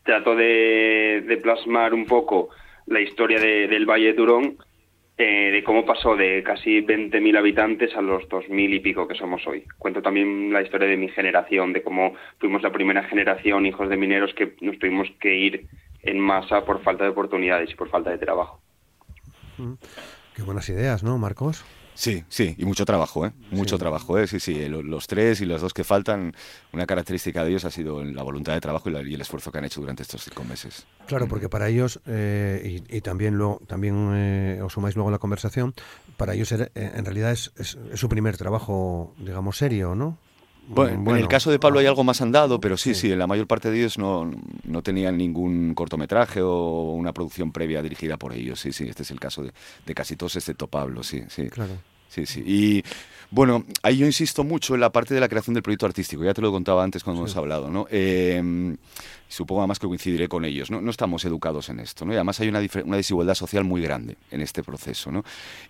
trato 0.05 0.35
de, 0.35 1.23
de 1.27 1.37
plasmar 1.37 1.93
un 1.93 2.07
poco 2.07 2.49
la 2.87 3.03
historia 3.03 3.39
del 3.39 3.85
Valle 3.85 4.07
de 4.07 4.15
Turón 4.15 4.57
eh, 5.19 5.51
de 5.51 5.65
cómo 5.65 5.87
pasó 5.87 6.15
de 6.15 6.43
casi 6.43 6.83
20.000 6.83 7.39
habitantes 7.39 7.95
a 7.97 8.03
los 8.03 8.25
2.000 8.29 8.75
y 8.75 8.81
pico 8.81 9.09
que 9.09 9.15
somos 9.15 9.47
hoy. 9.47 9.65
Cuento 9.79 10.03
también 10.03 10.53
la 10.53 10.63
historia 10.63 10.89
de 10.89 10.97
mi 10.97 11.09
generación, 11.09 11.73
de 11.73 11.83
cómo 11.83 12.15
fuimos 12.39 12.63
la 12.63 12.71
primera 12.71 13.03
generación, 13.05 13.65
hijos 13.65 13.89
de 13.89 13.97
mineros, 13.97 14.35
que 14.35 14.57
nos 14.61 14.79
tuvimos 14.79 15.09
que 15.19 15.35
ir 15.35 15.69
en 16.03 16.21
masa 16.21 16.65
por 16.65 16.83
falta 16.83 17.05
de 17.05 17.11
oportunidades 17.11 17.71
y 17.71 17.75
por 17.75 17.89
falta 17.89 18.11
de 18.11 18.19
trabajo. 18.19 18.61
Qué 20.35 20.43
buenas 20.43 20.69
ideas, 20.69 21.03
¿no, 21.03 21.17
Marcos? 21.17 21.65
Sí, 21.97 22.25
sí, 22.29 22.55
y 22.59 22.67
mucho 22.67 22.85
trabajo, 22.85 23.27
¿eh? 23.27 23.33
Mucho 23.51 23.79
trabajo, 23.79 24.19
¿eh? 24.19 24.27
Sí, 24.27 24.39
sí, 24.39 24.69
los 24.69 25.07
tres 25.07 25.41
y 25.41 25.47
los 25.47 25.63
dos 25.63 25.73
que 25.73 25.83
faltan, 25.83 26.35
una 26.73 26.87
característica 26.87 27.43
de 27.43 27.51
ellos 27.51 27.65
ha 27.65 27.71
sido 27.71 28.05
la 28.05 28.23
voluntad 28.23 28.53
de 28.53 28.61
trabajo 28.61 28.91
y, 28.91 29.15
el 29.15 29.21
esfuerzo 29.21 29.51
que 29.51 29.59
han 29.59 29.65
hecho 29.65 29.81
durante 29.81 30.03
estos 30.03 30.23
cinco 30.23 30.45
meses. 30.45 30.87
Claro, 31.07 31.27
porque 31.27 31.49
para 31.49 31.69
ellos, 31.69 32.01
eh, 32.07 32.83
y, 32.89 33.01
también, 33.01 33.39
lo, 33.39 33.61
también 33.67 34.13
eh, 34.15 34.61
os 34.63 34.75
sumáis 34.75 34.95
luego 34.95 35.09
a 35.09 35.13
la 35.13 35.19
conversación, 35.19 35.75
para 36.19 36.35
ellos 36.35 36.53
eh, 36.53 36.71
en 36.75 37.05
realidad 37.05 37.33
es, 37.33 37.53
es, 37.57 37.79
su 37.95 38.09
primer 38.11 38.37
trabajo, 38.37 39.15
digamos, 39.19 39.57
serio, 39.57 39.95
¿no? 39.95 40.19
Bueno, 40.69 41.11
en 41.13 41.17
el 41.17 41.29
caso 41.29 41.51
de 41.51 41.59
Pablo 41.59 41.79
hay 41.79 41.87
algo 41.87 42.03
más 42.03 42.21
andado, 42.21 42.61
pero 42.61 42.77
sí, 42.77 42.95
sí, 42.95 43.13
en 43.13 43.19
la 43.19 43.27
mayor 43.27 43.47
parte 43.47 43.71
de 43.71 43.79
ellos 43.79 43.99
no, 43.99 44.31
no 44.65 44.83
tenían 44.83 45.17
ningún 45.17 45.75
cortometraje 45.75 46.41
o 46.43 46.93
una 46.93 47.13
producción 47.13 47.53
previa 47.53 47.83
dirigida 47.83 48.17
por 48.17 48.33
ellos. 48.33 48.61
Sí, 48.61 48.73
sí, 48.73 48.89
este 48.89 49.03
es 49.03 49.11
el 49.11 49.21
caso 49.21 49.43
de, 49.43 49.53
de 49.85 49.95
casi 49.95 50.17
todos, 50.17 50.35
excepto 50.37 50.67
Pablo, 50.67 51.03
sí, 51.03 51.23
sí. 51.29 51.49
Claro. 51.49 51.75
Sí, 52.09 52.27
sí. 52.27 52.43
Y 52.47 52.85
bueno, 53.31 53.65
ahí 53.83 53.99
yo 53.99 54.07
insisto 54.07 54.45
mucho 54.45 54.75
en 54.75 54.81
la 54.81 54.91
parte 54.91 55.15
de 55.15 55.21
la 55.21 55.29
creación 55.29 55.55
del 55.55 55.63
proyecto 55.63 55.87
artístico. 55.87 56.25
Ya 56.25 56.35
te 56.35 56.43
lo 56.43 56.53
contaba 56.53 56.85
antes 56.85 57.03
cuando 57.03 57.23
hemos 57.23 57.37
hablado, 57.37 57.71
¿no? 57.71 57.87
Eh, 57.91 58.77
supongo 59.29 59.63
además 59.63 59.79
que 59.79 59.87
coincidiré 59.87 60.29
con 60.29 60.45
ellos, 60.45 60.71
¿no? 60.71 60.81
No 60.81 60.91
estamos 60.91 61.25
educados 61.25 61.69
en 61.69 61.81
esto, 61.81 62.05
¿no? 62.05 62.13
Y 62.13 62.17
además 62.17 62.39
hay 62.41 62.49
una, 62.49 62.61
una, 62.85 62.97
desigualdad 62.97 63.35
social 63.35 63.65
muy 63.65 63.83
grande 63.83 64.17
en 64.31 64.41
este 64.41 64.63
proceso, 64.63 65.11
¿no? 65.11 65.25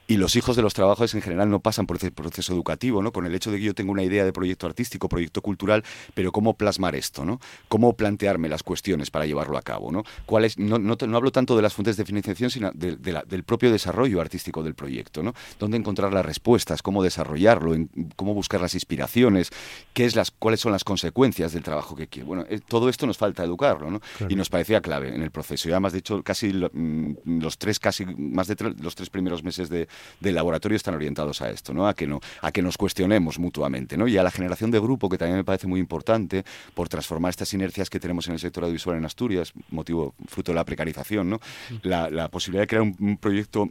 Y 0.06 0.16
los 0.16 0.36
hijos 0.36 0.56
de 0.56 0.62
los 0.62 0.74
trabajadores 0.74 1.14
en 1.14 1.22
general 1.22 1.48
no 1.48 1.60
pasan 1.60 1.86
por 1.86 1.96
ese 1.96 2.10
proceso 2.10 2.52
educativo, 2.52 3.02
¿no? 3.02 3.12
Con 3.12 3.26
el 3.26 3.34
hecho 3.34 3.50
de 3.50 3.58
que 3.58 3.64
yo 3.64 3.74
tengo 3.74 3.92
una 3.92 4.02
idea 4.02 4.24
de 4.24 4.32
proyecto 4.32 4.66
artístico, 4.66 5.08
proyecto 5.08 5.40
cultural, 5.40 5.84
pero 6.14 6.32
cómo 6.32 6.54
plasmar 6.54 6.94
esto, 6.94 7.24
¿no? 7.24 7.40
Cómo 7.68 7.94
plantearme 7.94 8.48
las 8.48 8.62
cuestiones 8.62 9.10
para 9.10 9.26
llevarlo 9.26 9.56
a 9.56 9.62
cabo, 9.62 9.90
¿no? 9.90 10.04
¿Cuál 10.26 10.46
no, 10.58 10.78
no, 10.78 10.96
no, 11.00 11.16
hablo 11.16 11.32
tanto 11.32 11.56
de 11.56 11.62
las 11.62 11.74
fuentes 11.74 11.96
de 11.96 12.04
financiación, 12.04 12.50
sino 12.50 12.70
de, 12.72 12.96
del 12.96 13.44
propio 13.44 13.72
desarrollo 13.72 14.20
artístico 14.20 14.62
del 14.62 14.74
proyecto, 14.74 15.22
¿no? 15.22 15.34
Dónde 15.58 15.76
encontrar 15.76 16.12
las 16.12 16.24
respuestas, 16.24 16.82
cómo 16.82 17.02
desarrollarlo, 17.46 17.88
cómo 18.16 18.34
buscar 18.34 18.60
las 18.60 18.74
inspiraciones, 18.74 19.50
qué 19.92 20.04
es 20.04 20.16
las, 20.16 20.30
cuáles 20.30 20.60
son 20.60 20.72
las 20.72 20.84
consecuencias 20.84 21.52
del 21.52 21.62
trabajo 21.62 21.94
que 21.94 22.08
quiero. 22.08 22.26
Bueno, 22.26 22.44
eh, 22.48 22.60
todo 22.66 22.88
esto 22.88 23.06
nos 23.06 23.16
falta 23.16 23.44
educarlo, 23.44 23.90
¿no? 23.90 24.00
Y 24.28 24.34
nos 24.34 24.48
parecía 24.48 24.80
clave 24.80 25.14
en 25.14 25.22
el 25.22 25.30
proceso. 25.30 25.68
Y 25.68 25.72
además, 25.72 25.92
de 25.92 26.00
hecho, 26.00 26.22
casi 26.22 26.52
mm, 26.52 27.40
los 27.40 27.58
tres, 27.58 27.78
casi 27.78 28.04
más 28.04 28.48
de 28.48 28.56
los 28.80 28.94
tres 28.94 29.10
primeros 29.10 29.42
meses 29.42 29.68
de, 29.68 29.88
laboratorio 30.20 30.76
están 30.76 30.94
orientados 30.94 31.40
a 31.40 31.50
esto, 31.50 31.72
¿no? 31.72 31.88
A 31.88 31.94
que 31.94 32.06
no, 32.06 32.20
a 32.42 32.52
que 32.52 32.60
nos 32.60 32.76
cuestionemos 32.76 33.38
mutuamente, 33.38 33.96
¿no? 33.96 34.06
Y 34.06 34.18
a 34.18 34.22
la 34.22 34.30
generación 34.30 34.70
de 34.70 34.80
grupo, 34.80 35.08
que 35.08 35.16
también 35.16 35.38
me 35.38 35.44
parece 35.44 35.66
muy 35.66 35.80
importante, 35.80 36.44
por 36.74 36.88
transformar 36.88 37.30
estas 37.30 37.52
inercias 37.54 37.88
que 37.88 37.98
tenemos 37.98 38.26
en 38.26 38.34
el 38.34 38.38
sector 38.38 38.64
audiovisual 38.64 38.98
en 38.98 39.04
Asturias, 39.06 39.52
motivo 39.70 40.14
fruto 40.26 40.52
de 40.52 40.56
la 40.56 40.64
precarización, 40.64 41.30
¿no? 41.30 41.40
La, 41.82 42.10
la 42.10 42.28
posibilidad 42.28 42.64
de 42.64 42.66
crear 42.66 42.82
un 42.82 43.16
proyecto 43.16 43.70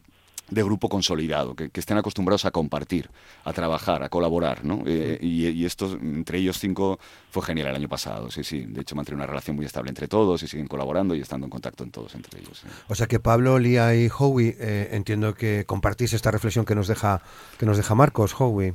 de 0.50 0.64
grupo 0.64 0.90
consolidado, 0.90 1.56
que, 1.56 1.70
estén 1.74 1.98
acostumbrados 1.98 2.46
a 2.46 2.52
compartir, 2.52 3.10
a 3.44 3.54
trabajar, 3.54 4.04
a 4.04 4.10
colaborar, 4.10 4.64
¿no? 4.64 4.84
Eh, 4.86 5.18
y, 5.22 5.48
y 5.48 5.66
estos, 5.66 5.94
entre 6.02 6.38
ellos 6.38 6.60
cinco, 6.60 7.00
fue 7.32 7.44
genial 7.44 7.70
el 7.70 7.76
año 7.76 7.90
pasado, 7.90 8.30
sí, 8.30 8.44
sí. 8.44 8.66
De 8.68 8.82
hecho, 8.82 8.96
mantiene 8.96 9.18
una 9.18 9.28
relación 9.28 9.56
muy 9.56 9.66
estable 9.66 9.90
entre 9.90 10.08
todos 10.08 10.44
y 10.44 10.48
siguen 10.48 10.68
colaborando 10.68 11.16
y 11.16 11.22
estando 11.22 11.46
en 11.48 11.50
contacto 11.50 11.84
en 11.84 11.92
todos 11.92 12.14
entre 12.16 12.40
ellos. 12.40 12.64
O 12.88 12.96
sea 12.96 13.08
que 13.08 13.20
Pablo, 13.20 13.58
Lía 13.58 13.96
y 13.96 14.08
Howie, 14.08 14.56
eh, 14.60 14.90
entiendo 14.92 15.34
que 15.34 15.64
compartís 15.66 16.14
esta 16.14 16.32
reflexión 16.32 16.66
que 16.66 16.76
nos 16.76 16.88
deja, 16.88 17.22
que 17.60 17.66
nos 17.66 17.78
deja 17.78 17.96
Marcos, 17.96 18.36
Howie. 18.40 18.74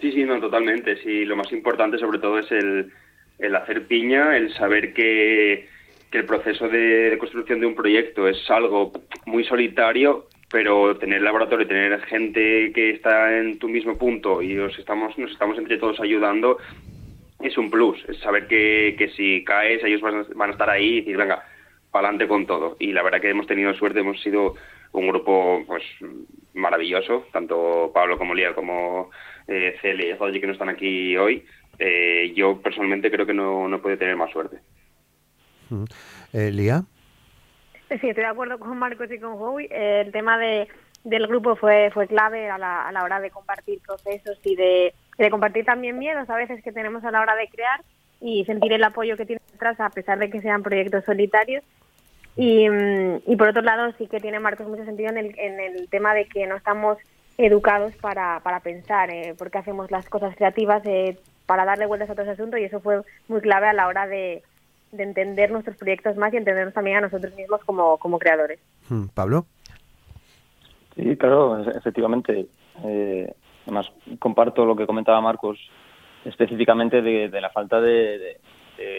Sí, 0.00 0.12
sí, 0.12 0.24
no, 0.24 0.40
totalmente. 0.40 0.96
Sí, 1.02 1.26
lo 1.26 1.36
más 1.36 1.52
importante 1.52 1.98
sobre 1.98 2.18
todo 2.18 2.38
es 2.38 2.50
el, 2.50 2.90
el 3.38 3.54
hacer 3.54 3.86
piña, 3.86 4.34
el 4.34 4.54
saber 4.54 4.94
que, 4.94 5.68
que 6.10 6.18
el 6.18 6.24
proceso 6.24 6.68
de, 6.68 7.10
de 7.10 7.18
construcción 7.18 7.60
de 7.60 7.66
un 7.66 7.74
proyecto 7.74 8.26
es 8.26 8.38
algo 8.48 8.92
muy 9.26 9.44
solitario 9.44 10.26
pero 10.50 10.96
tener 10.96 11.22
laboratorio, 11.22 11.66
tener 11.66 12.00
gente 12.02 12.72
que 12.72 12.90
está 12.90 13.38
en 13.38 13.58
tu 13.58 13.68
mismo 13.68 13.96
punto 13.96 14.42
y 14.42 14.54
nos 14.54 14.76
estamos, 14.78 15.16
nos 15.16 15.30
estamos 15.30 15.56
entre 15.58 15.78
todos 15.78 16.00
ayudando 16.00 16.58
es 17.40 17.56
un 17.56 17.70
plus, 17.70 18.04
es 18.08 18.18
saber 18.18 18.46
que, 18.46 18.94
que 18.98 19.08
si 19.10 19.44
caes 19.44 19.82
ellos 19.82 20.00
van, 20.00 20.50
a 20.50 20.52
estar 20.52 20.68
ahí 20.68 20.96
y 20.96 21.00
decir, 21.00 21.16
venga, 21.16 21.42
para 21.90 22.08
adelante 22.08 22.28
con 22.28 22.46
todo. 22.46 22.76
Y 22.78 22.92
la 22.92 23.02
verdad 23.02 23.20
que 23.20 23.30
hemos 23.30 23.46
tenido 23.46 23.72
suerte, 23.74 24.00
hemos 24.00 24.20
sido 24.20 24.56
un 24.92 25.08
grupo 25.08 25.62
pues 25.66 25.82
maravilloso, 26.54 27.26
tanto 27.32 27.90
Pablo 27.94 28.18
como 28.18 28.34
Lía 28.34 28.54
como 28.54 29.10
eh, 29.46 29.76
Cele 29.80 30.16
y 30.32 30.40
que 30.40 30.46
no 30.46 30.52
están 30.52 30.68
aquí 30.68 31.16
hoy. 31.16 31.44
Eh, 31.78 32.32
yo 32.36 32.60
personalmente 32.60 33.10
creo 33.10 33.24
que 33.24 33.34
no, 33.34 33.68
no 33.68 33.80
puede 33.80 33.96
tener 33.96 34.16
más 34.16 34.30
suerte. 34.30 34.58
Mm. 35.70 35.84
Eh, 36.34 36.50
Lía. 36.52 36.84
Sí, 37.90 38.08
estoy 38.08 38.22
de 38.22 38.26
acuerdo 38.26 38.60
con 38.60 38.78
Marcos 38.78 39.10
y 39.10 39.18
con 39.18 39.32
Howie. 39.32 39.68
el 39.72 40.12
tema 40.12 40.38
de, 40.38 40.68
del 41.02 41.26
grupo 41.26 41.56
fue, 41.56 41.90
fue 41.92 42.06
clave 42.06 42.48
a 42.48 42.56
la, 42.56 42.86
a 42.86 42.92
la 42.92 43.02
hora 43.02 43.18
de 43.18 43.32
compartir 43.32 43.80
procesos 43.80 44.38
y 44.44 44.54
de, 44.54 44.94
de 45.18 45.30
compartir 45.30 45.64
también 45.64 45.98
miedos 45.98 46.30
a 46.30 46.36
veces 46.36 46.62
que 46.62 46.70
tenemos 46.70 47.04
a 47.04 47.10
la 47.10 47.20
hora 47.20 47.34
de 47.34 47.48
crear 47.48 47.82
y 48.20 48.44
sentir 48.44 48.72
el 48.72 48.84
apoyo 48.84 49.16
que 49.16 49.26
tiene 49.26 49.42
detrás 49.50 49.80
a 49.80 49.90
pesar 49.90 50.20
de 50.20 50.30
que 50.30 50.40
sean 50.40 50.62
proyectos 50.62 51.04
solitarios. 51.04 51.64
Y, 52.36 52.68
y 53.26 53.36
por 53.36 53.48
otro 53.48 53.62
lado 53.62 53.92
sí 53.98 54.06
que 54.06 54.20
tiene 54.20 54.38
Marcos 54.38 54.68
mucho 54.68 54.84
sentido 54.84 55.10
en 55.10 55.18
el, 55.18 55.36
en 55.36 55.58
el 55.58 55.88
tema 55.88 56.14
de 56.14 56.26
que 56.26 56.46
no 56.46 56.54
estamos 56.54 56.96
educados 57.38 57.92
para, 57.96 58.38
para 58.44 58.60
pensar 58.60 59.10
eh, 59.10 59.34
porque 59.36 59.58
hacemos 59.58 59.90
las 59.90 60.08
cosas 60.08 60.36
creativas 60.36 60.80
eh, 60.86 61.18
para 61.46 61.64
darle 61.64 61.86
vueltas 61.86 62.08
a 62.08 62.12
todo 62.12 62.22
ese 62.22 62.32
asunto 62.32 62.56
y 62.56 62.64
eso 62.64 62.78
fue 62.78 63.02
muy 63.26 63.40
clave 63.40 63.66
a 63.66 63.72
la 63.72 63.88
hora 63.88 64.06
de, 64.06 64.44
de 64.92 65.02
entender 65.02 65.50
nuestros 65.50 65.76
proyectos 65.76 66.16
más 66.16 66.32
y 66.32 66.36
entendernos 66.36 66.74
también 66.74 66.98
a 66.98 67.00
nosotros 67.02 67.34
mismos 67.34 67.60
como, 67.64 67.98
como 67.98 68.18
creadores. 68.18 68.58
Hmm, 68.88 69.06
Pablo. 69.14 69.46
Sí, 70.96 71.16
claro, 71.16 71.60
efectivamente. 71.70 72.46
Eh, 72.84 73.32
además, 73.64 73.86
comparto 74.18 74.64
lo 74.64 74.76
que 74.76 74.86
comentaba 74.86 75.20
Marcos 75.20 75.58
específicamente 76.24 77.00
de, 77.00 77.40
la 77.40 77.50
falta 77.50 77.80
de, 77.80 78.38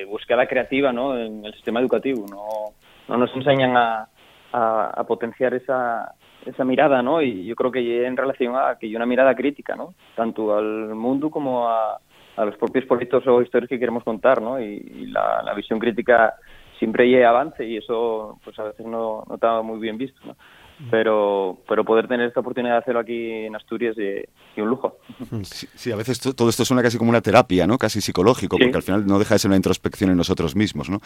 búsqueda 0.07 0.47
creativa 0.47 0.91
¿no? 0.91 1.17
en 1.17 1.45
el 1.45 1.53
sistema 1.53 1.79
educativo. 1.79 2.25
No, 2.29 2.73
no 3.07 3.17
nos 3.17 3.35
enseñan 3.35 3.75
a, 3.75 4.07
a, 4.51 5.03
potenciar 5.07 5.53
esa, 5.53 6.13
esa 6.45 6.63
mirada, 6.63 7.01
¿no? 7.01 7.21
Y 7.21 7.45
yo 7.45 7.55
creo 7.55 7.71
que 7.71 8.05
en 8.05 8.17
relación 8.17 8.55
a 8.55 8.77
que 8.79 8.87
hay 8.87 8.95
una 8.95 9.05
mirada 9.05 9.35
crítica, 9.35 9.75
¿no? 9.75 9.93
Tanto 10.15 10.55
al 10.57 10.95
mundo 10.95 11.29
como 11.29 11.67
a, 11.67 11.99
a 12.35 12.45
los 12.45 12.55
propios 12.57 12.85
proyectos 12.85 13.25
o 13.27 13.41
historias 13.41 13.69
que 13.69 13.79
queremos 13.79 14.03
contar, 14.03 14.41
¿no? 14.41 14.59
Y, 14.61 15.07
la, 15.07 15.41
la, 15.43 15.53
visión 15.53 15.79
crítica 15.79 16.35
siempre 16.79 17.03
hay 17.03 17.23
avance 17.23 17.65
y 17.65 17.77
eso 17.77 18.39
pues 18.43 18.57
a 18.59 18.63
veces 18.63 18.85
no, 18.85 19.23
no 19.27 19.35
está 19.35 19.61
muy 19.61 19.79
bien 19.79 19.97
visto, 19.97 20.19
¿no? 20.25 20.35
Pero, 20.89 21.57
pero 21.67 21.85
poder 21.85 22.07
tener 22.07 22.27
esta 22.27 22.39
oportunidad 22.39 22.73
de 22.73 22.79
hacerlo 22.79 22.99
aquí 23.01 23.31
en 23.31 23.55
Asturias 23.55 23.95
es 23.97 24.27
un 24.57 24.67
lujo. 24.69 24.97
Sí, 25.43 25.91
a 25.91 25.95
veces 25.95 26.19
todo 26.19 26.49
esto 26.49 26.65
suena 26.65 26.81
casi 26.81 26.97
como 26.97 27.09
una 27.09 27.21
terapia, 27.21 27.67
¿no? 27.67 27.77
Casi 27.77 28.01
psicológico, 28.01 28.57
porque 28.57 28.75
al 28.75 28.83
final 28.83 29.05
no 29.05 29.19
deja 29.19 29.35
de 29.35 29.39
ser 29.39 29.49
una 29.49 29.55
introspección 29.55 30.09
en 30.09 30.17
nosotros 30.17 30.55
mismos, 30.55 30.89
¿no? 30.89 30.99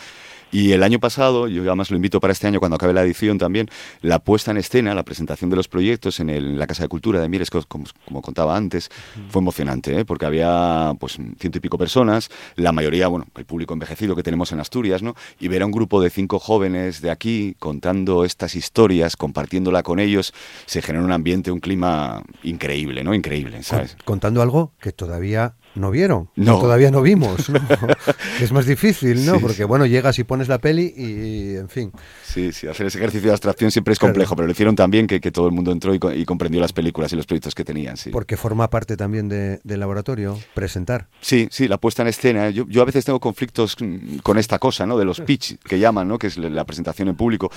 Y 0.51 0.71
el 0.71 0.83
año 0.83 0.99
pasado, 0.99 1.47
yo 1.47 1.63
además 1.63 1.89
lo 1.91 1.95
invito 1.95 2.19
para 2.19 2.31
este 2.31 2.47
año 2.47 2.59
cuando 2.59 2.75
acabe 2.75 2.93
la 2.93 3.03
edición 3.03 3.37
también, 3.37 3.67
la 4.01 4.19
puesta 4.19 4.51
en 4.51 4.57
escena, 4.57 4.93
la 4.93 5.03
presentación 5.03 5.49
de 5.49 5.55
los 5.55 5.67
proyectos 5.67 6.19
en, 6.19 6.29
el, 6.29 6.57
la 6.57 6.67
Casa 6.67 6.83
de 6.83 6.89
Cultura 6.89 7.19
de 7.19 7.29
Mieres, 7.29 7.49
como, 7.49 7.85
como 8.05 8.21
contaba 8.21 8.55
antes, 8.55 8.89
fue 9.29 9.41
emocionante, 9.41 9.99
¿eh? 9.99 10.05
Porque 10.05 10.25
había 10.25 10.93
pues 10.99 11.17
ciento 11.39 11.57
y 11.57 11.61
pico 11.61 11.77
personas, 11.77 12.29
la 12.55 12.71
mayoría, 12.71 13.07
bueno, 13.07 13.25
el 13.35 13.45
público 13.45 13.73
envejecido 13.73 14.15
que 14.15 14.23
tenemos 14.23 14.51
en 14.51 14.59
Asturias, 14.59 15.01
¿no? 15.01 15.15
Y 15.39 15.47
ver 15.47 15.61
a 15.61 15.65
un 15.65 15.71
grupo 15.71 16.01
de 16.01 16.09
cinco 16.09 16.39
jóvenes 16.39 17.01
de 17.01 17.11
aquí 17.11 17.55
contando 17.59 18.25
estas 18.25 18.55
historias, 18.55 19.15
compartiendo 19.17 19.64
con 19.83 19.99
ellos, 19.99 20.33
se 20.65 20.81
genera 20.81 21.03
un 21.03 21.11
ambiente, 21.11 21.51
un 21.51 21.59
clima 21.59 22.23
increíble, 22.43 23.03
¿no? 23.03 23.13
Increíble, 23.13 23.61
¿sabes? 23.63 23.97
Contando 24.05 24.41
algo 24.41 24.73
que 24.79 24.91
todavía 24.91 25.55
no 25.75 25.91
vieron, 25.91 26.29
No. 26.35 26.59
todavía 26.59 26.89
no 26.91 27.01
vimos, 27.01 27.49
¿no? 27.49 27.59
Es 28.41 28.51
más 28.53 28.65
difícil, 28.65 29.25
¿no? 29.25 29.35
Sí. 29.35 29.39
Porque 29.41 29.63
bueno, 29.65 29.85
llegas 29.85 30.17
y 30.19 30.23
pones 30.23 30.47
la 30.47 30.57
peli 30.59 30.93
y, 30.95 31.55
en 31.57 31.67
fin. 31.69 31.91
Sí, 32.23 32.51
sí, 32.53 32.67
hacer 32.67 32.87
ese 32.87 32.97
ejercicio 32.97 33.27
de 33.27 33.33
abstracción 33.33 33.71
siempre 33.71 33.91
es 33.93 33.99
Claro. 33.99 34.13
complejo, 34.13 34.35
pero 34.35 34.45
lo 34.45 34.51
hicieron 34.51 34.75
tan 34.75 34.89
bien 34.91 35.05
que, 35.07 35.19
que 35.19 35.31
todo 35.31 35.47
el 35.47 35.53
mundo 35.53 35.71
entró 35.71 35.93
y, 35.93 35.99
y 36.15 36.25
comprendió 36.25 36.61
las 36.61 36.71
películas 36.73 37.11
y 37.11 37.15
los 37.17 37.25
proyectos 37.25 37.53
que 37.55 37.63
tenían, 37.65 37.97
sí. 37.97 38.09
Porque 38.11 38.37
forma 38.37 38.69
parte 38.69 38.95
también 38.95 39.27
de- 39.27 39.59
del 39.63 39.79
laboratorio, 39.81 40.37
presentar. 40.53 41.07
Sí, 41.21 41.47
sí, 41.51 41.67
la 41.67 41.77
puesta 41.77 42.01
en 42.03 42.07
escena. 42.09 42.49
Yo, 42.51 42.65
yo 42.69 42.81
a 42.81 42.85
veces 42.85 43.03
tengo 43.03 43.19
conflictos 43.19 43.75
mm, 43.79 44.17
con 44.19 44.37
esta 44.37 44.59
cosa, 44.59 44.85
¿no? 44.85 44.97
De 44.97 45.03
los 45.05 45.19
pitch 45.21 45.57
que 45.59 45.77
llaman, 45.79 46.07
¿no? 46.07 46.17
Que 46.17 46.27
es 46.27 46.37
la 46.37 46.63
presentación 46.65 47.09
en 47.09 47.15
público. 47.15 47.51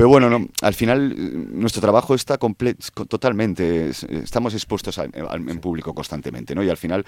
Pero 0.00 0.08
bueno, 0.08 0.30
no, 0.30 0.48
al 0.62 0.72
final 0.72 1.14
nuestro 1.60 1.82
trabajo 1.82 2.14
está 2.14 2.38
totalmente, 2.38 3.90
es- 3.90 4.02
estamos 4.04 4.54
expuestos 4.54 4.98
a- 4.98 5.04
en 5.04 5.60
público 5.60 5.94
constantemente, 5.94 6.54
¿no? 6.54 6.62
Y 6.62 6.70
al 6.70 6.78
final, 6.78 7.04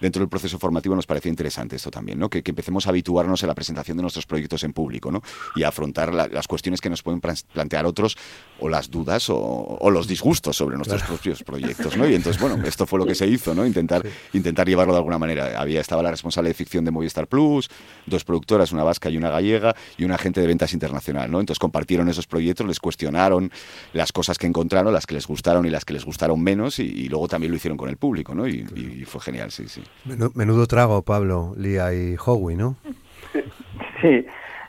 dentro 0.00 0.20
del 0.20 0.28
proceso 0.28 0.56
formativo 0.58 0.94
nos 0.94 1.06
parecía 1.06 1.28
interesante 1.30 1.74
esto 1.74 1.90
también, 1.90 2.18
¿no? 2.20 2.30
Que, 2.30 2.42
que 2.44 2.52
empecemos 2.52 2.86
a 2.86 2.90
habituarnos 2.90 3.42
a 3.42 3.46
la 3.48 3.54
presentación 3.54 3.96
de 3.96 4.02
nuestros 4.02 4.26
proyectos 4.26 4.62
en 4.62 4.72
público, 4.72 5.10
¿no? 5.10 5.22
Y 5.56 5.64
a 5.64 5.68
afrontar 5.68 6.14
la- 6.14 6.28
las 6.28 6.46
cuestiones 6.46 6.80
que 6.80 6.88
nos 6.88 7.02
pueden 7.02 7.20
plantear 7.20 7.84
otros 7.84 8.16
o 8.60 8.68
las 8.68 8.90
dudas 8.90 9.28
o, 9.28 9.36
o 9.36 9.90
los 9.90 10.06
disgustos 10.06 10.56
sobre 10.56 10.76
nuestros 10.76 11.02
propios 11.02 11.42
proyectos, 11.42 11.96
¿no? 11.96 12.08
Y 12.08 12.14
entonces, 12.14 12.40
bueno, 12.40 12.64
esto 12.64 12.86
fue 12.86 13.00
lo 13.00 13.06
que 13.06 13.16
se 13.16 13.26
hizo, 13.26 13.56
¿no? 13.56 13.66
Intentar, 13.66 14.02
intentar 14.32 14.68
llevarlo 14.68 14.92
de 14.92 14.98
alguna 14.98 15.18
manera. 15.18 15.60
Había, 15.60 15.80
estaba 15.80 16.00
la 16.00 16.12
responsable 16.12 16.50
de 16.50 16.54
ficción 16.54 16.84
de 16.84 16.92
Movistar 16.92 17.26
Plus, 17.26 17.68
dos 18.06 18.22
productoras, 18.22 18.70
una 18.70 18.84
vasca 18.84 19.10
y 19.10 19.16
una 19.16 19.30
gallega, 19.30 19.74
y 19.98 20.04
un 20.04 20.12
agente 20.12 20.40
de 20.40 20.46
ventas 20.46 20.72
internacional, 20.74 21.28
¿no? 21.28 21.40
Entonces 21.40 21.58
compartieron 21.58 22.08
esos 22.08 22.24
proyectos, 22.26 22.35
les 22.68 22.80
cuestionaron 22.80 23.50
las 23.92 24.12
cosas 24.12 24.38
que 24.38 24.46
encontraron, 24.46 24.92
las 24.92 25.06
que 25.06 25.14
les 25.14 25.26
gustaron 25.26 25.66
y 25.66 25.70
las 25.70 25.84
que 25.84 25.92
les 25.94 26.04
gustaron 26.04 26.42
menos, 26.42 26.78
y, 26.78 26.84
y 26.84 27.08
luego 27.08 27.28
también 27.28 27.50
lo 27.52 27.56
hicieron 27.56 27.76
con 27.76 27.88
el 27.88 27.96
público, 27.96 28.34
¿no? 28.34 28.46
Y, 28.46 28.64
y 28.76 29.04
fue 29.04 29.20
genial, 29.20 29.50
sí, 29.50 29.68
sí. 29.68 29.82
Menu- 30.06 30.32
Menudo 30.34 30.66
trago, 30.66 31.02
Pablo, 31.02 31.54
Lía 31.56 31.92
y 31.94 32.16
Howie, 32.24 32.56
¿no? 32.56 32.76
Sí, 34.02 34.24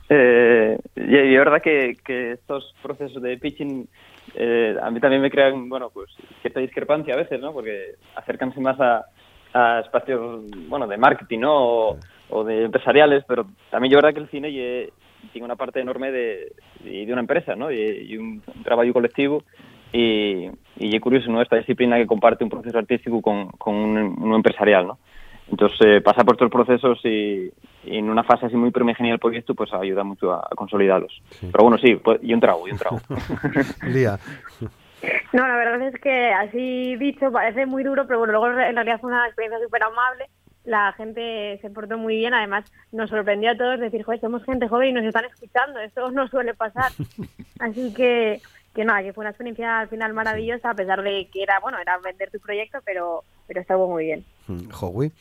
eh, 0.10 0.78
y, 0.96 1.16
es 1.16 1.38
verdad 1.38 1.62
que, 1.62 1.98
que 2.06 2.32
estos 2.34 2.74
procesos 2.82 3.22
de 3.22 3.38
pitching 3.38 3.88
eh, 4.36 4.76
a 4.82 4.90
mí 4.90 5.00
también 5.02 5.22
me 5.22 5.30
crean, 5.30 5.68
bueno, 5.70 5.90
pues 5.90 6.10
cierta 6.42 6.60
discrepancia 6.62 7.14
a 7.14 7.18
veces, 7.18 7.40
¿no? 7.42 7.52
Porque 7.52 7.96
acercanse 8.16 8.60
más 8.62 8.80
a, 8.80 9.06
a 9.54 9.80
espacios, 9.82 10.44
bueno, 10.70 10.88
de 10.88 10.98
marketing, 10.98 11.40
¿no? 11.40 11.54
O, 11.56 11.98
o 12.30 12.44
de 12.44 12.64
empresariales, 12.66 13.24
pero 13.28 13.48
también 13.70 13.92
yo 13.92 13.98
verdad 13.98 14.14
que 14.14 14.20
el 14.22 14.30
cine 14.30 14.50
lle- 14.50 14.92
tiene 15.32 15.46
una 15.46 15.56
parte 15.56 15.80
enorme 15.80 16.12
de, 16.12 16.52
de 16.84 17.12
una 17.12 17.22
empresa, 17.22 17.56
¿no? 17.56 17.72
Y, 17.72 17.80
y 17.80 18.18
un, 18.18 18.42
un 18.56 18.64
trabajo 18.64 18.92
colectivo 18.94 19.44
y, 19.94 20.50
y 20.78 20.96
es 20.96 21.02
curioso, 21.02 21.32
¿no? 21.32 21.42
Esta 21.42 21.56
disciplina 21.58 21.98
que 21.98 22.08
comparte 22.08 22.44
un 22.44 22.50
proceso 22.50 22.78
artístico 22.78 23.22
con, 23.22 23.50
con 23.52 23.76
un, 23.76 23.98
un 23.98 24.34
empresarial, 24.36 24.88
¿no? 24.88 25.00
Entonces, 25.50 25.80
eh, 25.86 26.02
pasar 26.02 26.26
por 26.26 26.36
estos 26.36 26.52
procesos 26.52 27.00
y, 27.06 27.50
y 27.86 27.98
en 27.98 28.10
una 28.10 28.24
fase 28.24 28.48
así 28.48 28.56
muy 28.58 28.72
primigenia 28.72 29.14
del 29.14 29.20
proyecto, 29.20 29.56
pues 29.56 29.74
ayuda 29.74 30.04
mucho 30.04 30.34
a, 30.34 30.40
a 30.40 30.56
consolidarlos. 30.56 31.22
Pero 31.40 31.64
bueno, 31.64 31.78
sí, 31.78 31.96
pues, 31.96 32.20
y 32.22 32.34
un 32.34 32.42
trago, 32.42 32.68
y 32.68 32.72
un 32.72 32.78
trago. 32.78 33.00
Lía, 33.88 34.20
No, 35.32 35.48
la 35.48 35.56
verdad 35.56 35.82
es 35.88 36.02
que 36.02 36.30
así 36.34 36.96
dicho 36.98 37.32
parece 37.32 37.66
muy 37.66 37.84
duro, 37.84 38.06
pero 38.08 38.20
bueno, 38.20 38.34
luego 38.34 38.48
en 38.60 38.76
realidad 38.76 39.00
fue 39.00 39.10
una 39.10 39.26
experiencia 39.28 39.64
súper 39.64 39.84
amable. 39.84 40.26
La 40.68 40.92
gente 40.98 41.58
se 41.62 41.70
portó 41.70 41.98
muy 41.98 42.18
bien, 42.18 42.34
además 42.34 42.70
nos 42.92 43.10
sorprendió 43.10 43.52
a 43.52 43.58
todos 43.58 43.80
decir, 43.80 44.04
joder, 44.04 44.20
somos 44.20 44.44
gente 44.44 44.68
joven 44.68 44.90
y 44.90 44.92
nos 44.92 45.06
están 45.06 45.24
escuchando, 45.24 45.80
esto 45.80 46.12
no 46.12 46.28
suele 46.28 46.54
pasar. 46.56 46.92
Así 47.60 47.94
que, 47.94 48.42
que 48.76 48.84
nada, 48.84 49.02
que 49.02 49.14
fue 49.14 49.22
una 49.22 49.30
experiencia 49.30 49.80
al 49.80 49.88
final 49.88 50.12
maravillosa, 50.14 50.72
a 50.72 50.76
pesar 50.76 51.02
de 51.04 51.30
que 51.32 51.42
era, 51.42 51.62
bueno, 51.62 51.80
era 51.80 51.98
vender 52.00 52.30
tu 52.32 52.40
proyecto, 52.42 52.80
pero, 52.84 53.24
pero 53.48 53.62
estuvo 53.62 53.88
muy 53.88 54.08
bien. 54.08 54.26
mm, 54.48 54.70
Howie. 54.78 55.12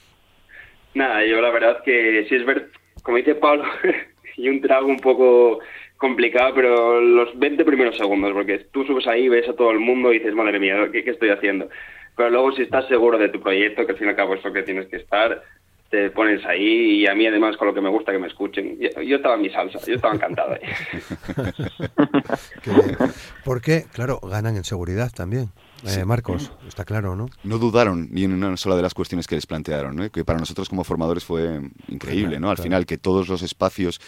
Nada, 0.95 1.25
yo 1.25 1.41
la 1.41 1.51
verdad 1.51 1.81
que 1.85 2.27
sí 2.29 2.35
es 2.35 2.45
ver, 2.45 2.71
como 3.05 3.19
dice 3.19 3.37
Pablo, 3.37 3.63
y 4.37 4.49
un 4.49 4.61
trago 4.61 4.89
un 4.89 4.99
poco 4.99 5.61
complicado, 5.97 6.55
pero 6.57 7.01
los 7.01 7.39
20 7.39 7.65
primeros 7.65 7.97
segundos, 7.97 8.33
porque 8.33 8.67
tú 8.73 8.85
subes 8.85 9.07
ahí, 9.07 9.29
ves 9.29 9.49
a 9.49 9.55
todo 9.55 9.71
el 9.71 9.79
mundo 9.79 10.13
y 10.13 10.19
dices, 10.19 10.35
madre 10.35 10.59
mía, 10.59 10.89
¿qué, 10.91 11.05
qué 11.05 11.11
estoy 11.11 11.29
haciendo? 11.31 11.69
Pero 12.17 12.31
luego 12.31 12.53
si 12.53 12.63
estás 12.63 12.89
seguro 12.89 13.19
de 13.19 13.29
tu 13.29 13.41
proyecto, 13.41 13.85
que 13.85 13.93
al 13.93 13.99
fin 13.99 14.07
y 14.07 14.11
al 14.11 14.17
cabo 14.17 14.35
es 14.35 14.45
lo 14.45 14.53
que 14.53 14.63
tienes 14.63 14.87
que 14.89 14.97
estar, 14.97 15.43
te 15.91 16.11
pones 16.11 16.45
ahí 16.45 17.03
y 17.03 17.07
a 17.07 17.15
mí 17.15 17.27
además 17.27 17.57
con 17.57 17.69
lo 17.69 17.75
que 17.75 17.81
me 17.81 17.91
gusta 17.91 18.11
que 18.11 18.19
me 18.19 18.27
escuchen. 18.27 18.79
Yo, 18.81 19.03
yo 19.03 19.17
estaba 19.17 19.37
en 19.37 19.43
mi 19.43 19.51
salsa, 19.51 19.79
yo 19.87 19.95
estaba 19.95 20.15
encantado 20.15 20.55
ahí. 20.55 20.61
Porque, 23.45 23.85
claro, 23.93 24.19
ganan 24.21 24.57
en 24.57 24.65
seguridad 24.65 25.13
también. 25.15 25.51
Eh, 25.87 26.05
Marcos, 26.05 26.51
está 26.67 26.85
claro, 26.85 27.15
¿no? 27.15 27.29
no 27.45 27.59
dudaron 27.59 28.09
ni 28.11 28.25
en 28.25 28.33
una 28.33 28.57
sola 28.57 28.77
de 28.77 28.83
las 28.83 28.95
cuestiones 28.95 29.27
que 29.27 29.35
les 29.35 29.47
plantearon, 29.47 29.95
¿no? 29.95 30.11
que 30.11 30.25
para 30.25 30.39
nosotros 30.39 30.69
como 30.71 30.85
formadores 30.85 31.25
fue 31.25 31.61
increíble, 31.89 32.41
¿no? 32.41 32.49
Al 32.49 32.57
claro. 32.57 32.63
final 32.63 32.87
que 32.87 32.97
todos 32.97 33.29
los 33.29 33.43
espacios 33.43 34.01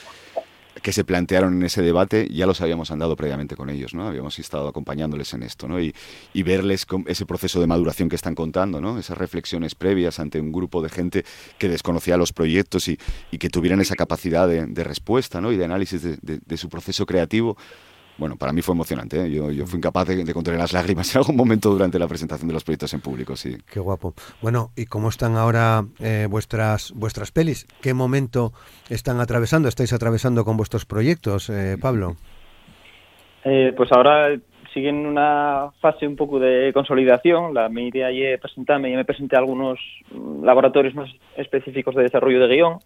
que 0.82 0.92
se 0.92 1.04
plantearon 1.04 1.54
en 1.54 1.62
ese 1.64 1.82
debate 1.82 2.28
ya 2.30 2.46
los 2.46 2.60
habíamos 2.60 2.90
andado 2.90 3.16
previamente 3.16 3.56
con 3.56 3.70
ellos, 3.70 3.94
¿no? 3.94 4.06
Habíamos 4.06 4.38
estado 4.38 4.68
acompañándoles 4.68 5.32
en 5.34 5.42
esto, 5.42 5.68
¿no? 5.68 5.80
Y, 5.80 5.94
y 6.32 6.42
verles 6.42 6.86
con 6.86 7.04
ese 7.08 7.26
proceso 7.26 7.60
de 7.60 7.66
maduración 7.66 8.08
que 8.08 8.16
están 8.16 8.34
contando, 8.34 8.80
¿no? 8.80 8.98
Esas 8.98 9.18
reflexiones 9.18 9.74
previas 9.74 10.18
ante 10.18 10.40
un 10.40 10.52
grupo 10.52 10.82
de 10.82 10.88
gente 10.88 11.24
que 11.58 11.68
desconocía 11.68 12.16
los 12.16 12.32
proyectos 12.32 12.88
y, 12.88 12.98
y 13.30 13.38
que 13.38 13.50
tuvieran 13.50 13.80
esa 13.80 13.96
capacidad 13.96 14.48
de, 14.48 14.66
de 14.66 14.84
respuesta, 14.84 15.40
¿no? 15.40 15.52
Y 15.52 15.56
de 15.56 15.64
análisis 15.64 16.02
de, 16.02 16.56
su 16.56 16.68
proceso 16.68 17.06
creativo. 17.06 17.56
Bueno, 18.18 18.37
para 18.37 18.52
mí 18.52 18.62
fue 18.62 18.74
emocionante, 18.74 19.24
¿eh? 19.24 19.31
Yo, 19.31 19.52
yo 19.52 19.64
fui 19.64 19.78
incapaz 19.78 20.09
de, 20.09 20.24
de 20.24 20.35
contener 20.35 20.59
las 20.59 20.72
lágrimas 20.72 21.14
en 21.14 21.20
algún 21.20 21.37
momento 21.37 21.70
durante 21.70 21.98
la 21.98 22.09
presentación 22.09 22.48
de 22.48 22.54
los 22.54 22.64
proyectos 22.64 22.92
en 22.92 23.00
público, 23.00 23.37
sí. 23.37 23.57
Qué 23.72 23.81
guapo. 23.81 24.14
Bueno, 24.42 24.70
¿y 24.76 24.87
cómo 24.87 25.09
están 25.09 25.37
ahora 25.37 25.85
eh, 26.00 26.26
vuestras 26.28 26.92
vuestras 26.94 27.31
pelis? 27.31 27.66
¿Qué 27.81 27.94
momento 27.94 28.52
están 28.90 29.20
atravesando? 29.20 29.68
¿Estáis 29.68 29.92
atravesando 29.92 30.44
con 30.44 30.57
vuestros 30.57 30.85
proyectos, 30.85 31.48
eh, 31.48 31.76
Pablo? 31.81 32.16
Eh, 33.44 33.72
pues 33.76 33.90
ahora 33.92 34.37
siguen 34.74 35.07
una 35.07 35.70
fase 35.81 36.07
un 36.07 36.16
poco 36.16 36.40
de 36.40 36.72
consolidación. 36.72 37.54
La 37.54 37.68
mi 37.68 37.88
idea 37.88 38.11
ya 38.11 38.37
presentarme, 38.40 38.90
ya 38.90 38.96
me 38.96 39.04
presenté 39.04 39.37
a 39.37 39.38
algunos 39.38 39.78
mm, 40.11 40.44
laboratorios 40.44 40.94
más 40.94 41.09
específicos 41.37 41.94
de 41.94 42.02
desarrollo 42.02 42.40
de 42.40 42.54
guion 42.54 42.78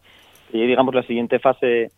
y 0.52 0.66
digamos 0.66 0.94
la 0.94 1.02
siguiente 1.04 1.38
fase 1.38 1.90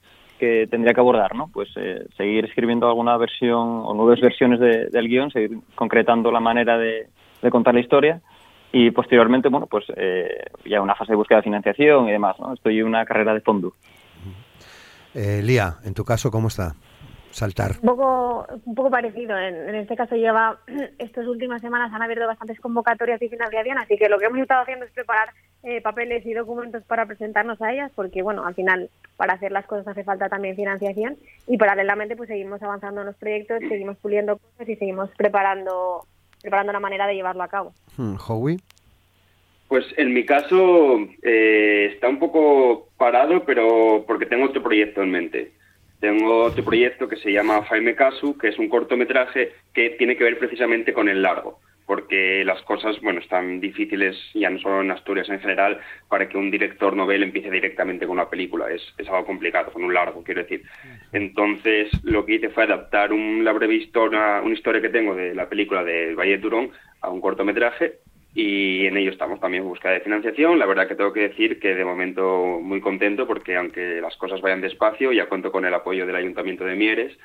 que 0.44 0.66
tendría 0.70 0.92
que 0.94 1.00
abordar, 1.00 1.35
¿no? 1.35 1.48
Pues 1.52 1.68
eh, 1.76 2.07
seguir 2.16 2.44
escribiendo 2.44 2.87
alguna 2.87 3.16
versión 3.16 3.83
o 3.85 3.94
nuevas 3.94 4.20
versiones 4.20 4.61
de- 4.61 4.87
del 4.88 5.09
guion, 5.09 5.30
seguir 5.30 5.59
concretando 5.74 6.30
la 6.30 6.40
manera 6.40 6.76
de, 6.78 7.09
contar 7.50 7.74
la 7.74 7.80
historia 7.80 8.20
y 8.72 8.90
posteriormente, 8.90 9.48
bueno, 9.48 9.66
pues 9.66 9.85
eh, 9.96 10.28
ya 10.64 10.80
una 10.83 10.94
fase 10.94 11.12
de 11.12 11.16
búsqueda 11.16 11.38
de 11.38 11.44
financiación 11.44 12.09
y 12.09 12.12
demás, 12.12 12.37
¿no? 12.40 12.54
Estoy 12.54 12.78
en 12.80 12.87
una 12.87 13.04
carrera 13.04 13.33
de 13.35 13.40
fondo. 13.40 13.72
Eh, 15.14 15.40
Lía, 15.42 15.76
en 15.85 15.94
tu 15.94 16.04
caso, 16.04 16.30
¿cómo 16.30 16.48
está? 16.48 16.74
Saltar. 17.35 17.73
Un 17.83 17.88
poco, 17.88 18.47
un 18.64 18.75
poco 18.77 18.90
parecido. 18.90 19.37
En, 19.37 19.68
en 19.68 19.75
este 19.75 19.97
caso 19.97 20.14
lleva 20.14 20.61
estas 20.99 21.27
últimas 21.27 21.61
semanas 21.61 21.92
han 21.92 22.01
abierto 22.01 22.29
bastantes 22.29 22.61
convocatorias 22.61 23.20
y 23.20 23.29
financiación, 23.29 23.77
así 23.77 23.97
que 23.97 24.09
lo 24.09 24.18
que 24.18 24.27
hemos 24.27 24.38
estado 24.38 24.62
haciendo 24.62 24.85
es 24.85 24.92
preparar 24.92 25.31
eh, 25.64 25.81
papeles 25.81 26.25
y 26.25 26.33
documentos 26.33 26.85
para 26.85 27.07
presentarnos 27.07 27.61
a 27.61 27.73
ellas, 27.73 27.90
porque 27.97 28.23
bueno, 28.23 28.47
al 28.47 28.55
final 28.55 28.88
para 29.16 29.33
hacer 29.33 29.51
las 29.51 29.66
cosas 29.66 29.88
hace 29.88 30.05
falta 30.05 30.29
también 30.29 30.55
financiación 30.55 31.16
y 31.49 31.59
paralelamente 31.59 32.14
pues 32.14 32.29
seguimos 32.29 32.62
avanzando 32.62 33.01
en 33.01 33.09
los 33.09 33.16
proyectos, 33.16 33.59
seguimos 33.68 33.97
puliendo 33.97 34.37
cosas 34.37 34.68
y 34.68 34.77
seguimos 34.77 35.11
preparando 35.16 36.07
preparando 36.40 36.73
la 36.73 36.81
manera 36.81 37.09
de 37.09 37.14
llevarlo 37.14 37.42
a 37.42 37.49
cabo. 37.49 37.73
Hmm, 37.97 38.14
Howie. 38.29 38.59
Pues 39.66 39.87
en 39.97 40.12
mi 40.12 40.25
caso 40.25 40.99
eh, 41.23 41.90
está 41.94 42.09
un 42.09 42.20
poco 42.20 42.90
parado, 42.97 43.44
pero 43.44 44.05
porque 44.07 44.27
tengo 44.27 44.44
otro 44.44 44.62
proyecto 44.62 45.03
en 45.03 45.11
mente. 45.11 45.53
Tengo 46.05 46.45
otro 46.45 46.62
proyecto 46.62 47.09
que 47.09 47.17
se 47.17 47.33
llama 47.33 47.64
Jaime 47.64 47.95
Casu, 47.95 48.37
que 48.37 48.49
es 48.49 48.59
un 48.59 48.69
cortometraje 48.69 49.53
que 49.73 49.88
tiene 49.97 50.19
que 50.19 50.25
ver 50.25 50.38
precisamente 50.38 50.93
con 50.93 51.09
el 51.09 51.23
largo, 51.23 51.61
porque 51.87 52.45
las 52.45 52.61
cosas, 52.61 53.01
bueno, 53.01 53.21
están 53.21 53.59
difíciles, 53.59 54.14
ya 54.35 54.51
no 54.51 54.59
solo 54.59 54.83
en 54.83 54.90
Asturias 54.90 55.31
en 55.31 55.40
general, 55.40 55.81
para 56.11 56.29
que 56.29 56.37
un 56.37 56.51
director 56.51 56.95
novel 56.95 57.23
empiece 57.23 57.51
directamente 57.51 58.05
con 58.05 58.19
una 58.19 58.29
película. 58.29 58.71
Es, 58.71 58.83
es 58.99 59.09
algo 59.09 59.25
complicado, 59.25 59.73
con 59.73 59.83
un 59.83 59.95
largo, 59.95 60.23
quiero 60.23 60.43
decir. 60.43 60.64
Entonces, 61.14 61.88
lo 62.03 62.27
que 62.27 62.35
hice 62.35 62.51
fue 62.51 62.64
adaptar 62.64 63.11
un, 63.11 63.43
la 63.43 63.53
breve 63.53 63.77
historia, 63.77 64.43
una 64.45 64.53
historia 64.53 64.83
que 64.83 64.90
tengo 64.90 65.14
de 65.14 65.35
la 65.35 65.49
película 65.49 65.83
de 65.85 66.14
Valle 66.14 66.33
de 66.33 66.38
Turón 66.38 66.71
a 67.01 67.09
un 67.09 67.23
cortometraje 67.23 68.01
y 68.35 68.87
en 68.87 68.97
ello 68.97 69.12
estamos 69.12 69.38
también 69.38 69.62
en 69.62 69.68
búsqueda 69.68 69.92
de 69.92 70.01
financiación. 70.01 70.59
La 70.59 70.66
verdad 70.66 70.88
que 70.88 70.97
tengo 70.97 71.12
que 71.12 71.29
decir 71.29 71.61
que 71.61 71.75
de 71.75 71.85
momento 71.85 72.59
muy 72.61 72.81
contento 72.81 73.27
porque 73.27 73.57
aunque 73.57 74.01
las 74.01 74.16
cosas 74.16 74.40
vayan 74.40 74.61
despacio, 74.61 75.12
ya 75.12 75.29
cuento 75.29 75.53
con 75.53 75.64
el 75.64 75.73
apoyo 75.73 76.05
del 76.05 76.16
Ayuntamiento 76.16 76.64
de 76.64 76.75
Mieres 76.75 77.16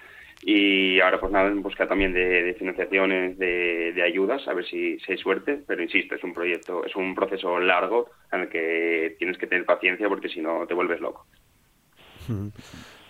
y 0.42 1.00
ahora 1.02 1.20
pues 1.20 1.32
nada, 1.32 1.50
en 1.50 1.64
busca 1.64 1.88
también 1.88 2.14
de, 2.14 2.44
de 2.44 2.54
financiaciones, 2.54 3.38
de, 3.38 3.92
de 3.94 4.04
ayudas, 4.04 4.48
a 4.48 4.54
ver 4.54 4.66
si, 4.66 5.00
si 5.00 5.12
hay 5.12 5.18
suerte, 5.18 5.60
pero 5.68 5.82
insisto, 5.82 6.16
es 6.16 6.24
un 6.24 6.34
proyecto, 6.34 6.86
es 6.86 6.96
un 6.96 7.16
proceso 7.16 7.60
largo 7.60 8.12
en 8.32 8.42
el 8.42 8.50
que 8.50 9.16
tienes 9.18 9.38
que 9.38 9.48
tener 9.48 9.66
paciencia 9.66 10.08
porque 10.08 10.30
si 10.30 10.40
no 10.42 10.66
te 10.68 10.76
vuelves 10.76 11.02
loco. 11.02 11.26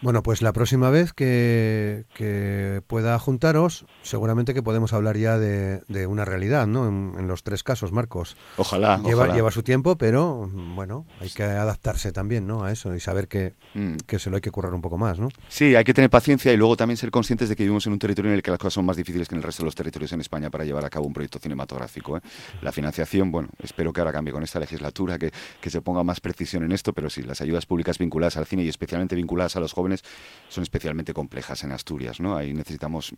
Bueno, 0.02 0.24
pues 0.24 0.42
la 0.42 0.54
próxima 0.54 0.90
vez 0.90 1.12
que, 1.14 2.06
que 2.14 2.82
pueda 2.88 3.20
juntaros, 3.20 3.86
seguramente 4.02 4.54
que 4.54 4.64
podemos 4.64 4.94
hablar 4.94 5.18
ya 5.18 5.38
de, 5.38 5.82
de 5.88 6.08
una 6.08 6.24
realidad, 6.24 6.68
¿no? 6.68 6.88
En, 6.88 7.16
en, 7.18 7.28
los 7.28 7.44
tres 7.44 7.64
casos, 7.64 7.92
Marcos. 7.92 8.38
Ojalá 8.58 8.98
lleva, 9.00 9.24
ojalá. 9.24 9.36
lleva 9.36 9.52
su 9.52 9.62
tiempo, 9.62 9.98
pero 9.98 10.50
bueno, 10.76 11.06
hay 11.20 11.30
que 11.30 11.44
adaptarse 11.44 12.12
también, 12.12 12.48
¿no? 12.48 12.64
A 12.64 12.72
eso 12.72 12.96
y 12.96 13.00
saber 13.00 13.28
que, 13.28 13.54
Mm. 13.74 13.98
que 14.08 14.18
se 14.18 14.30
lo 14.30 14.38
hay 14.38 14.42
que 14.42 14.52
currar 14.52 14.74
un 14.74 14.82
poco 14.82 14.98
más, 14.98 15.20
¿no? 15.20 15.30
Sí, 15.48 15.76
hay 15.76 15.84
que 15.84 15.94
tener 15.94 16.10
paciencia 16.10 16.52
y 16.52 16.58
luego 16.58 16.76
también 16.76 16.98
ser 16.98 17.12
conscientes 17.12 17.50
de 17.50 17.56
que 17.56 17.64
vivimos 17.64 17.86
en 17.86 17.94
un 17.94 18.00
territorio 18.00 18.32
en 18.32 18.36
el 18.36 18.42
que 18.42 18.50
las 18.52 18.60
cosas 18.60 18.74
son 18.74 18.86
más 18.86 18.98
difíciles 18.98 19.28
que 19.28 19.36
en 19.36 19.40
el 19.40 19.44
resto 19.44 19.64
de 19.64 19.66
los 19.66 19.76
territorios 19.76 20.12
en 20.14 20.22
España 20.22 20.50
para 20.50 20.64
llevar 20.66 20.86
a 20.86 20.90
cabo 20.90 21.06
un 21.06 21.14
proyecto 21.14 21.40
cinematográfico. 21.40 22.18
¿eh? 22.18 22.22
La 22.62 22.72
financiación, 22.72 23.32
bueno, 23.32 23.50
espero 23.62 23.94
que 23.94 24.02
ahora 24.02 24.12
cambie 24.14 24.34
con 24.34 24.44
esta 24.44 24.60
legislatura, 24.60 25.20
que, 25.20 25.32
que 25.62 25.70
se 25.70 25.82
ponga 25.82 26.04
más 26.04 26.20
precisión 26.20 26.64
en 26.64 26.72
esto, 26.72 26.94
pero 26.94 27.10
sí, 27.10 27.22
las 27.22 27.42
ayudas 27.42 27.66
públicas 27.66 27.98
vinculadas 28.00 28.38
al 28.38 28.46
cine 28.48 28.64
y 28.64 28.70
especialmente 28.70 29.16
vinculadas 29.16 29.56
a 29.56 29.60
los 29.60 29.74
jóvenes 29.74 29.89
son 30.48 30.64
especialmente 30.64 31.14
complejas 31.14 31.64
en 31.64 31.72
Asturias, 31.72 32.20
¿no? 32.20 32.36
Ahí 32.36 32.54
necesitamos 32.54 33.14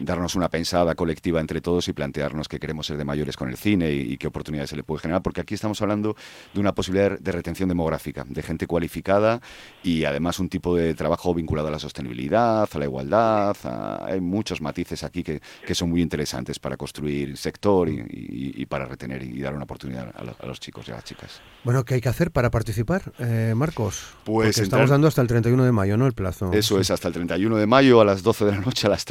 darnos 0.00 0.34
una 0.34 0.48
pensada 0.48 0.94
colectiva 0.94 1.40
entre 1.40 1.60
todos 1.60 1.88
y 1.88 1.92
plantearnos 1.92 2.48
qué 2.48 2.58
queremos 2.58 2.86
ser 2.86 2.96
de 2.96 3.04
mayores 3.04 3.36
con 3.36 3.48
el 3.48 3.56
cine 3.56 3.92
y, 3.92 4.12
y, 4.12 4.16
qué 4.16 4.26
oportunidades 4.26 4.70
se 4.70 4.76
le 4.76 4.82
puede 4.82 5.02
generar, 5.02 5.22
porque 5.22 5.40
aquí 5.40 5.54
estamos 5.54 5.80
hablando 5.82 6.16
de 6.52 6.60
una 6.60 6.74
posibilidad 6.74 7.18
de 7.18 7.32
retención 7.32 7.68
demográfica, 7.68 8.24
de 8.28 8.42
gente 8.42 8.66
cualificada 8.66 9.40
y 9.82 10.04
además 10.04 10.38
un 10.38 10.48
tipo 10.48 10.76
de 10.76 10.94
trabajo 10.94 11.34
vinculado 11.34 11.68
a 11.68 11.70
la 11.70 11.78
sostenibilidad, 11.78 12.68
a 12.72 12.78
la 12.78 12.84
igualdad, 12.84 13.56
a, 13.64 14.06
hay 14.06 14.20
muchos 14.20 14.60
matices 14.60 15.04
aquí 15.04 15.22
que, 15.22 15.40
que, 15.66 15.74
son 15.74 15.90
muy 15.90 16.02
interesantes 16.02 16.58
para 16.58 16.76
construir 16.76 17.36
sector 17.36 17.88
y, 17.88 18.00
y, 18.00 18.62
y 18.62 18.66
para 18.66 18.86
retener 18.86 19.22
y 19.22 19.40
dar 19.40 19.54
una 19.54 19.64
oportunidad 19.64 20.08
a, 20.14 20.42
a, 20.42 20.46
los 20.46 20.60
chicos 20.60 20.88
y 20.88 20.92
a 20.92 20.96
las 20.96 21.04
chicas. 21.04 21.40
Bueno, 21.64 21.84
¿qué 21.84 21.94
hay 21.94 22.00
que 22.00 22.08
hacer 22.08 22.30
para 22.30 22.50
participar, 22.50 23.12
eh, 23.18 23.52
Marcos? 23.56 24.04
Pues 24.24 24.56
porque 24.56 24.62
estamos 24.62 24.90
dando 24.90 25.08
hasta 25.08 25.22
el 25.22 25.28
31 25.28 25.64
de 25.64 25.72
mayo, 25.72 25.96
¿no? 25.96 26.06
El 26.06 26.12
plazo. 26.12 26.52
Eso 26.52 26.76
sí. 26.76 26.80
es, 26.80 26.90
hasta 26.90 27.08
el 27.08 27.14
31 27.14 27.56
de 27.56 27.66
mayo 27.66 28.00
a 28.00 28.04
las 28.04 28.22
12 28.22 28.44
de 28.46 28.52
la 28.52 28.58
noche, 28.60 28.86
a 28.86 28.90
las 28.90 29.04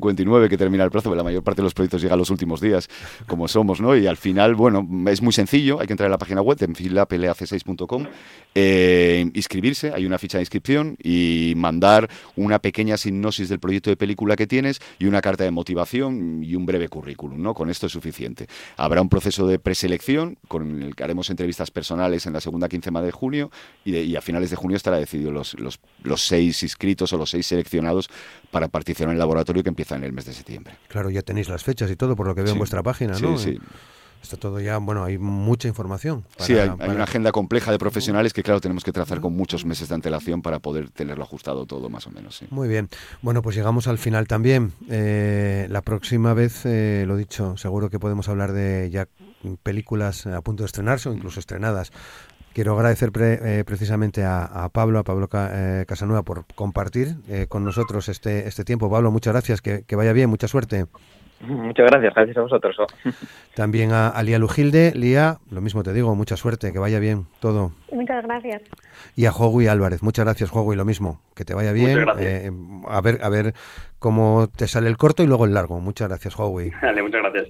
23.59 0.00 0.48
que 0.48 0.58
termina 0.58 0.84
el 0.84 0.90
plazo, 0.90 1.10
pero 1.10 1.16
la 1.16 1.24
mayor 1.24 1.42
parte 1.42 1.62
de 1.62 1.64
los 1.64 1.74
proyectos 1.74 2.02
llega 2.02 2.14
a 2.14 2.16
los 2.16 2.30
últimos 2.30 2.60
días, 2.60 2.88
como 3.26 3.48
somos, 3.48 3.80
¿no? 3.80 3.96
Y 3.96 4.06
al 4.06 4.16
final, 4.16 4.54
bueno, 4.54 4.86
es 5.08 5.22
muy 5.22 5.32
sencillo, 5.32 5.80
hay 5.80 5.86
que 5.86 5.92
entrar 5.92 6.06
en 6.06 6.12
la 6.12 6.18
página 6.18 6.42
web, 6.42 6.58
en 6.60 6.74
filapelac6.com, 6.74 8.06
eh, 8.54 9.30
inscribirse, 9.34 9.92
hay 9.94 10.06
una 10.06 10.18
ficha 10.18 10.38
de 10.38 10.42
inscripción 10.42 10.96
y 11.02 11.54
mandar 11.56 12.08
una 12.36 12.58
pequeña 12.58 12.96
sinopsis 12.96 13.48
del 13.48 13.60
proyecto 13.60 13.90
de 13.90 13.96
película 13.96 14.36
que 14.36 14.46
tienes 14.46 14.80
y 14.98 15.06
una 15.06 15.20
carta 15.20 15.44
de 15.44 15.50
motivación 15.50 16.42
y 16.42 16.54
un 16.54 16.66
breve 16.66 16.88
currículum, 16.88 17.40
¿no? 17.40 17.54
Con 17.54 17.70
esto 17.70 17.86
es 17.86 17.92
suficiente. 17.92 18.46
Habrá 18.76 19.02
un 19.02 19.08
proceso 19.08 19.46
de 19.46 19.58
preselección 19.58 20.38
con 20.48 20.82
el 20.82 20.94
que 20.94 21.04
haremos 21.04 21.30
entrevistas 21.30 21.70
personales 21.70 22.26
en 22.26 22.32
la 22.32 22.40
segunda 22.40 22.68
quincena 22.68 23.02
de 23.02 23.12
junio 23.12 23.50
y, 23.84 23.92
de, 23.92 24.16
a 24.16 24.20
finales 24.20 24.50
de 24.50 24.56
junio 24.56 24.76
estará 24.76 24.98
decidido 24.98 25.30
los, 25.30 25.56
los, 25.58 25.80
seis 26.20 26.62
inscritos 26.62 27.12
o 27.12 27.18
los 27.18 27.30
seis 27.30 27.46
seleccionados 27.46 28.10
para 28.50 28.68
participar 28.68 29.08
en 29.08 29.12
el 29.12 29.18
laboratorio 29.18 29.62
que 29.62 29.68
empieza 29.68 29.89
en 29.96 30.04
el 30.04 30.12
mes 30.12 30.24
de 30.26 30.32
septiembre. 30.32 30.74
Claro, 30.88 31.10
ya 31.10 31.22
tenéis 31.22 31.48
las 31.48 31.64
fechas 31.64 31.90
y 31.90 31.96
todo 31.96 32.16
por 32.16 32.26
lo 32.26 32.34
que 32.34 32.42
veo 32.42 32.48
sí, 32.48 32.52
en 32.52 32.58
vuestra 32.58 32.82
página, 32.82 33.18
¿no? 33.18 33.38
Sí, 33.38 33.52
sí. 33.52 33.58
Está 34.22 34.36
todo 34.36 34.60
ya, 34.60 34.76
bueno, 34.76 35.02
hay 35.02 35.16
mucha 35.16 35.66
información. 35.66 36.26
Para, 36.36 36.44
sí, 36.44 36.52
hay, 36.52 36.70
hay 36.78 36.90
una 36.90 37.04
agenda 37.04 37.32
compleja 37.32 37.72
de 37.72 37.78
profesionales 37.78 38.34
que, 38.34 38.42
claro, 38.42 38.60
tenemos 38.60 38.84
que 38.84 38.92
trazar 38.92 39.18
con 39.20 39.34
muchos 39.34 39.64
meses 39.64 39.88
de 39.88 39.94
antelación 39.94 40.42
para 40.42 40.58
poder 40.58 40.90
tenerlo 40.90 41.24
ajustado 41.24 41.64
todo, 41.64 41.88
más 41.88 42.06
o 42.06 42.10
menos. 42.10 42.36
Sí. 42.36 42.46
Muy 42.50 42.68
bien. 42.68 42.90
Bueno, 43.22 43.40
pues 43.40 43.56
llegamos 43.56 43.86
al 43.86 43.96
final 43.96 44.26
también. 44.26 44.72
Eh, 44.90 45.66
la 45.70 45.80
próxima 45.80 46.34
vez, 46.34 46.66
eh, 46.66 47.04
lo 47.06 47.16
dicho, 47.16 47.56
seguro 47.56 47.88
que 47.88 47.98
podemos 47.98 48.28
hablar 48.28 48.52
de 48.52 48.90
ya 48.90 49.08
películas 49.62 50.26
a 50.26 50.42
punto 50.42 50.64
de 50.64 50.66
estrenarse 50.66 51.08
o 51.08 51.14
incluso 51.14 51.40
estrenadas. 51.40 51.90
Quiero 52.52 52.74
agradecer 52.74 53.12
pre, 53.12 53.38
eh, 53.60 53.64
precisamente 53.64 54.24
a, 54.24 54.44
a, 54.44 54.68
Pablo, 54.70 54.98
a 54.98 55.04
Pablo 55.04 55.28
eh, 55.32 55.84
Casanueva, 55.86 56.22
por 56.22 56.44
compartir 56.54 57.14
eh, 57.28 57.46
con 57.48 57.64
nosotros 57.64 58.08
este, 58.08 58.48
este 58.48 58.64
tiempo. 58.64 58.90
Pablo, 58.90 59.10
muchas 59.10 59.32
gracias, 59.32 59.62
que, 59.62 59.84
que 59.86 59.96
vaya 59.96 60.12
bien, 60.12 60.28
mucha 60.28 60.48
suerte. 60.48 60.86
Muchas 61.40 61.86
gracias, 61.90 62.14
gracias 62.14 62.36
a 62.36 62.42
vosotros. 62.42 62.76
También 63.54 63.92
a, 63.92 64.08
a, 64.08 64.22
Lía 64.22 64.38
Lujilde. 64.38 64.92
Lía, 64.94 65.38
lo 65.50 65.60
mismo 65.60 65.82
te 65.82 65.92
digo, 65.92 66.14
mucha 66.14 66.36
suerte, 66.36 66.72
que 66.72 66.78
vaya 66.78 66.98
bien 66.98 67.26
todo. 67.40 67.72
Muchas 67.92 68.24
gracias. 68.24 68.62
Y 69.16 69.24
a 69.24 69.32
Jogui 69.32 69.66
Álvarez, 69.66 70.02
muchas 70.02 70.26
gracias, 70.26 70.50
Jogui, 70.50 70.76
lo 70.76 70.84
mismo, 70.84 71.20
que 71.34 71.44
te 71.44 71.54
vaya 71.54 71.72
bien. 71.72 72.04
Eh, 72.18 72.50
a 72.88 73.00
ver, 73.00 73.20
a 73.22 73.28
ver 73.30 73.54
cómo 73.98 74.48
te 74.54 74.66
sale 74.66 74.88
el 74.88 74.98
corto 74.98 75.22
y 75.22 75.26
luego 75.26 75.46
el 75.46 75.54
largo. 75.54 75.80
Muchas 75.80 76.08
gracias, 76.08 76.34
Jogui. 76.34 76.72
Dale, 76.82 77.02
muchas 77.02 77.22
gracias. 77.22 77.48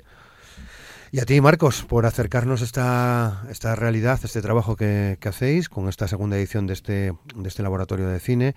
Y 1.13 1.19
a 1.19 1.25
ti, 1.25 1.41
Marcos, 1.41 1.83
por 1.83 2.07
acercarnos 2.07 2.63
a 2.63 2.65
esta, 2.65 3.43
esta 3.51 3.75
realidad, 3.75 4.21
este 4.23 4.41
trabajo 4.43 4.77
que, 4.77 5.19
que, 5.21 5.29
hacéis 5.29 5.69
con 5.69 5.89
esta 5.89 6.07
segunda 6.07 6.37
edición 6.37 6.69
de 6.69 6.75
este, 6.75 7.13
de 7.35 7.49
este 7.49 7.63
laboratorio 7.63 8.09
de 8.09 8.21
cine. 8.21 8.55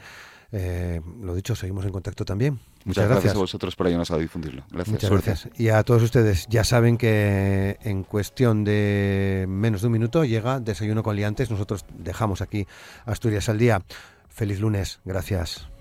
Eh, 0.55 1.01
lo 1.23 1.33
dicho, 1.33 1.55
seguimos 1.55 1.83
en 1.85 1.91
contacto 1.91 2.25
también. 2.25 2.53
Muchas, 2.53 2.85
Muchas 2.85 2.95
gracias. 2.95 3.23
gracias. 3.23 3.35
a 3.35 3.39
vosotros 3.39 3.75
por 3.75 3.87
ayudarnos 3.87 4.11
a 4.11 4.17
difundirlo. 4.19 4.63
Gracias. 4.69 4.93
Muchas 4.93 5.09
gracias. 5.09 5.59
Y 5.59 5.69
a 5.69 5.81
todos 5.81 6.03
ustedes, 6.03 6.45
ya 6.47 6.63
saben 6.63 6.97
que 6.97 7.77
en 7.81 8.03
cuestión 8.03 8.63
de 8.63 9.45
menos 9.49 9.81
de 9.81 9.87
un 9.87 9.93
minuto 9.93 10.23
llega 10.23 10.59
Desayuno 10.59 11.01
con 11.01 11.15
Liantes. 11.15 11.49
Nosotros 11.49 11.85
dejamos 11.97 12.41
aquí 12.41 12.67
Asturias 13.05 13.49
al 13.49 13.57
día. 13.57 13.81
Feliz 14.29 14.59
lunes. 14.59 14.99
Gracias. 15.05 15.72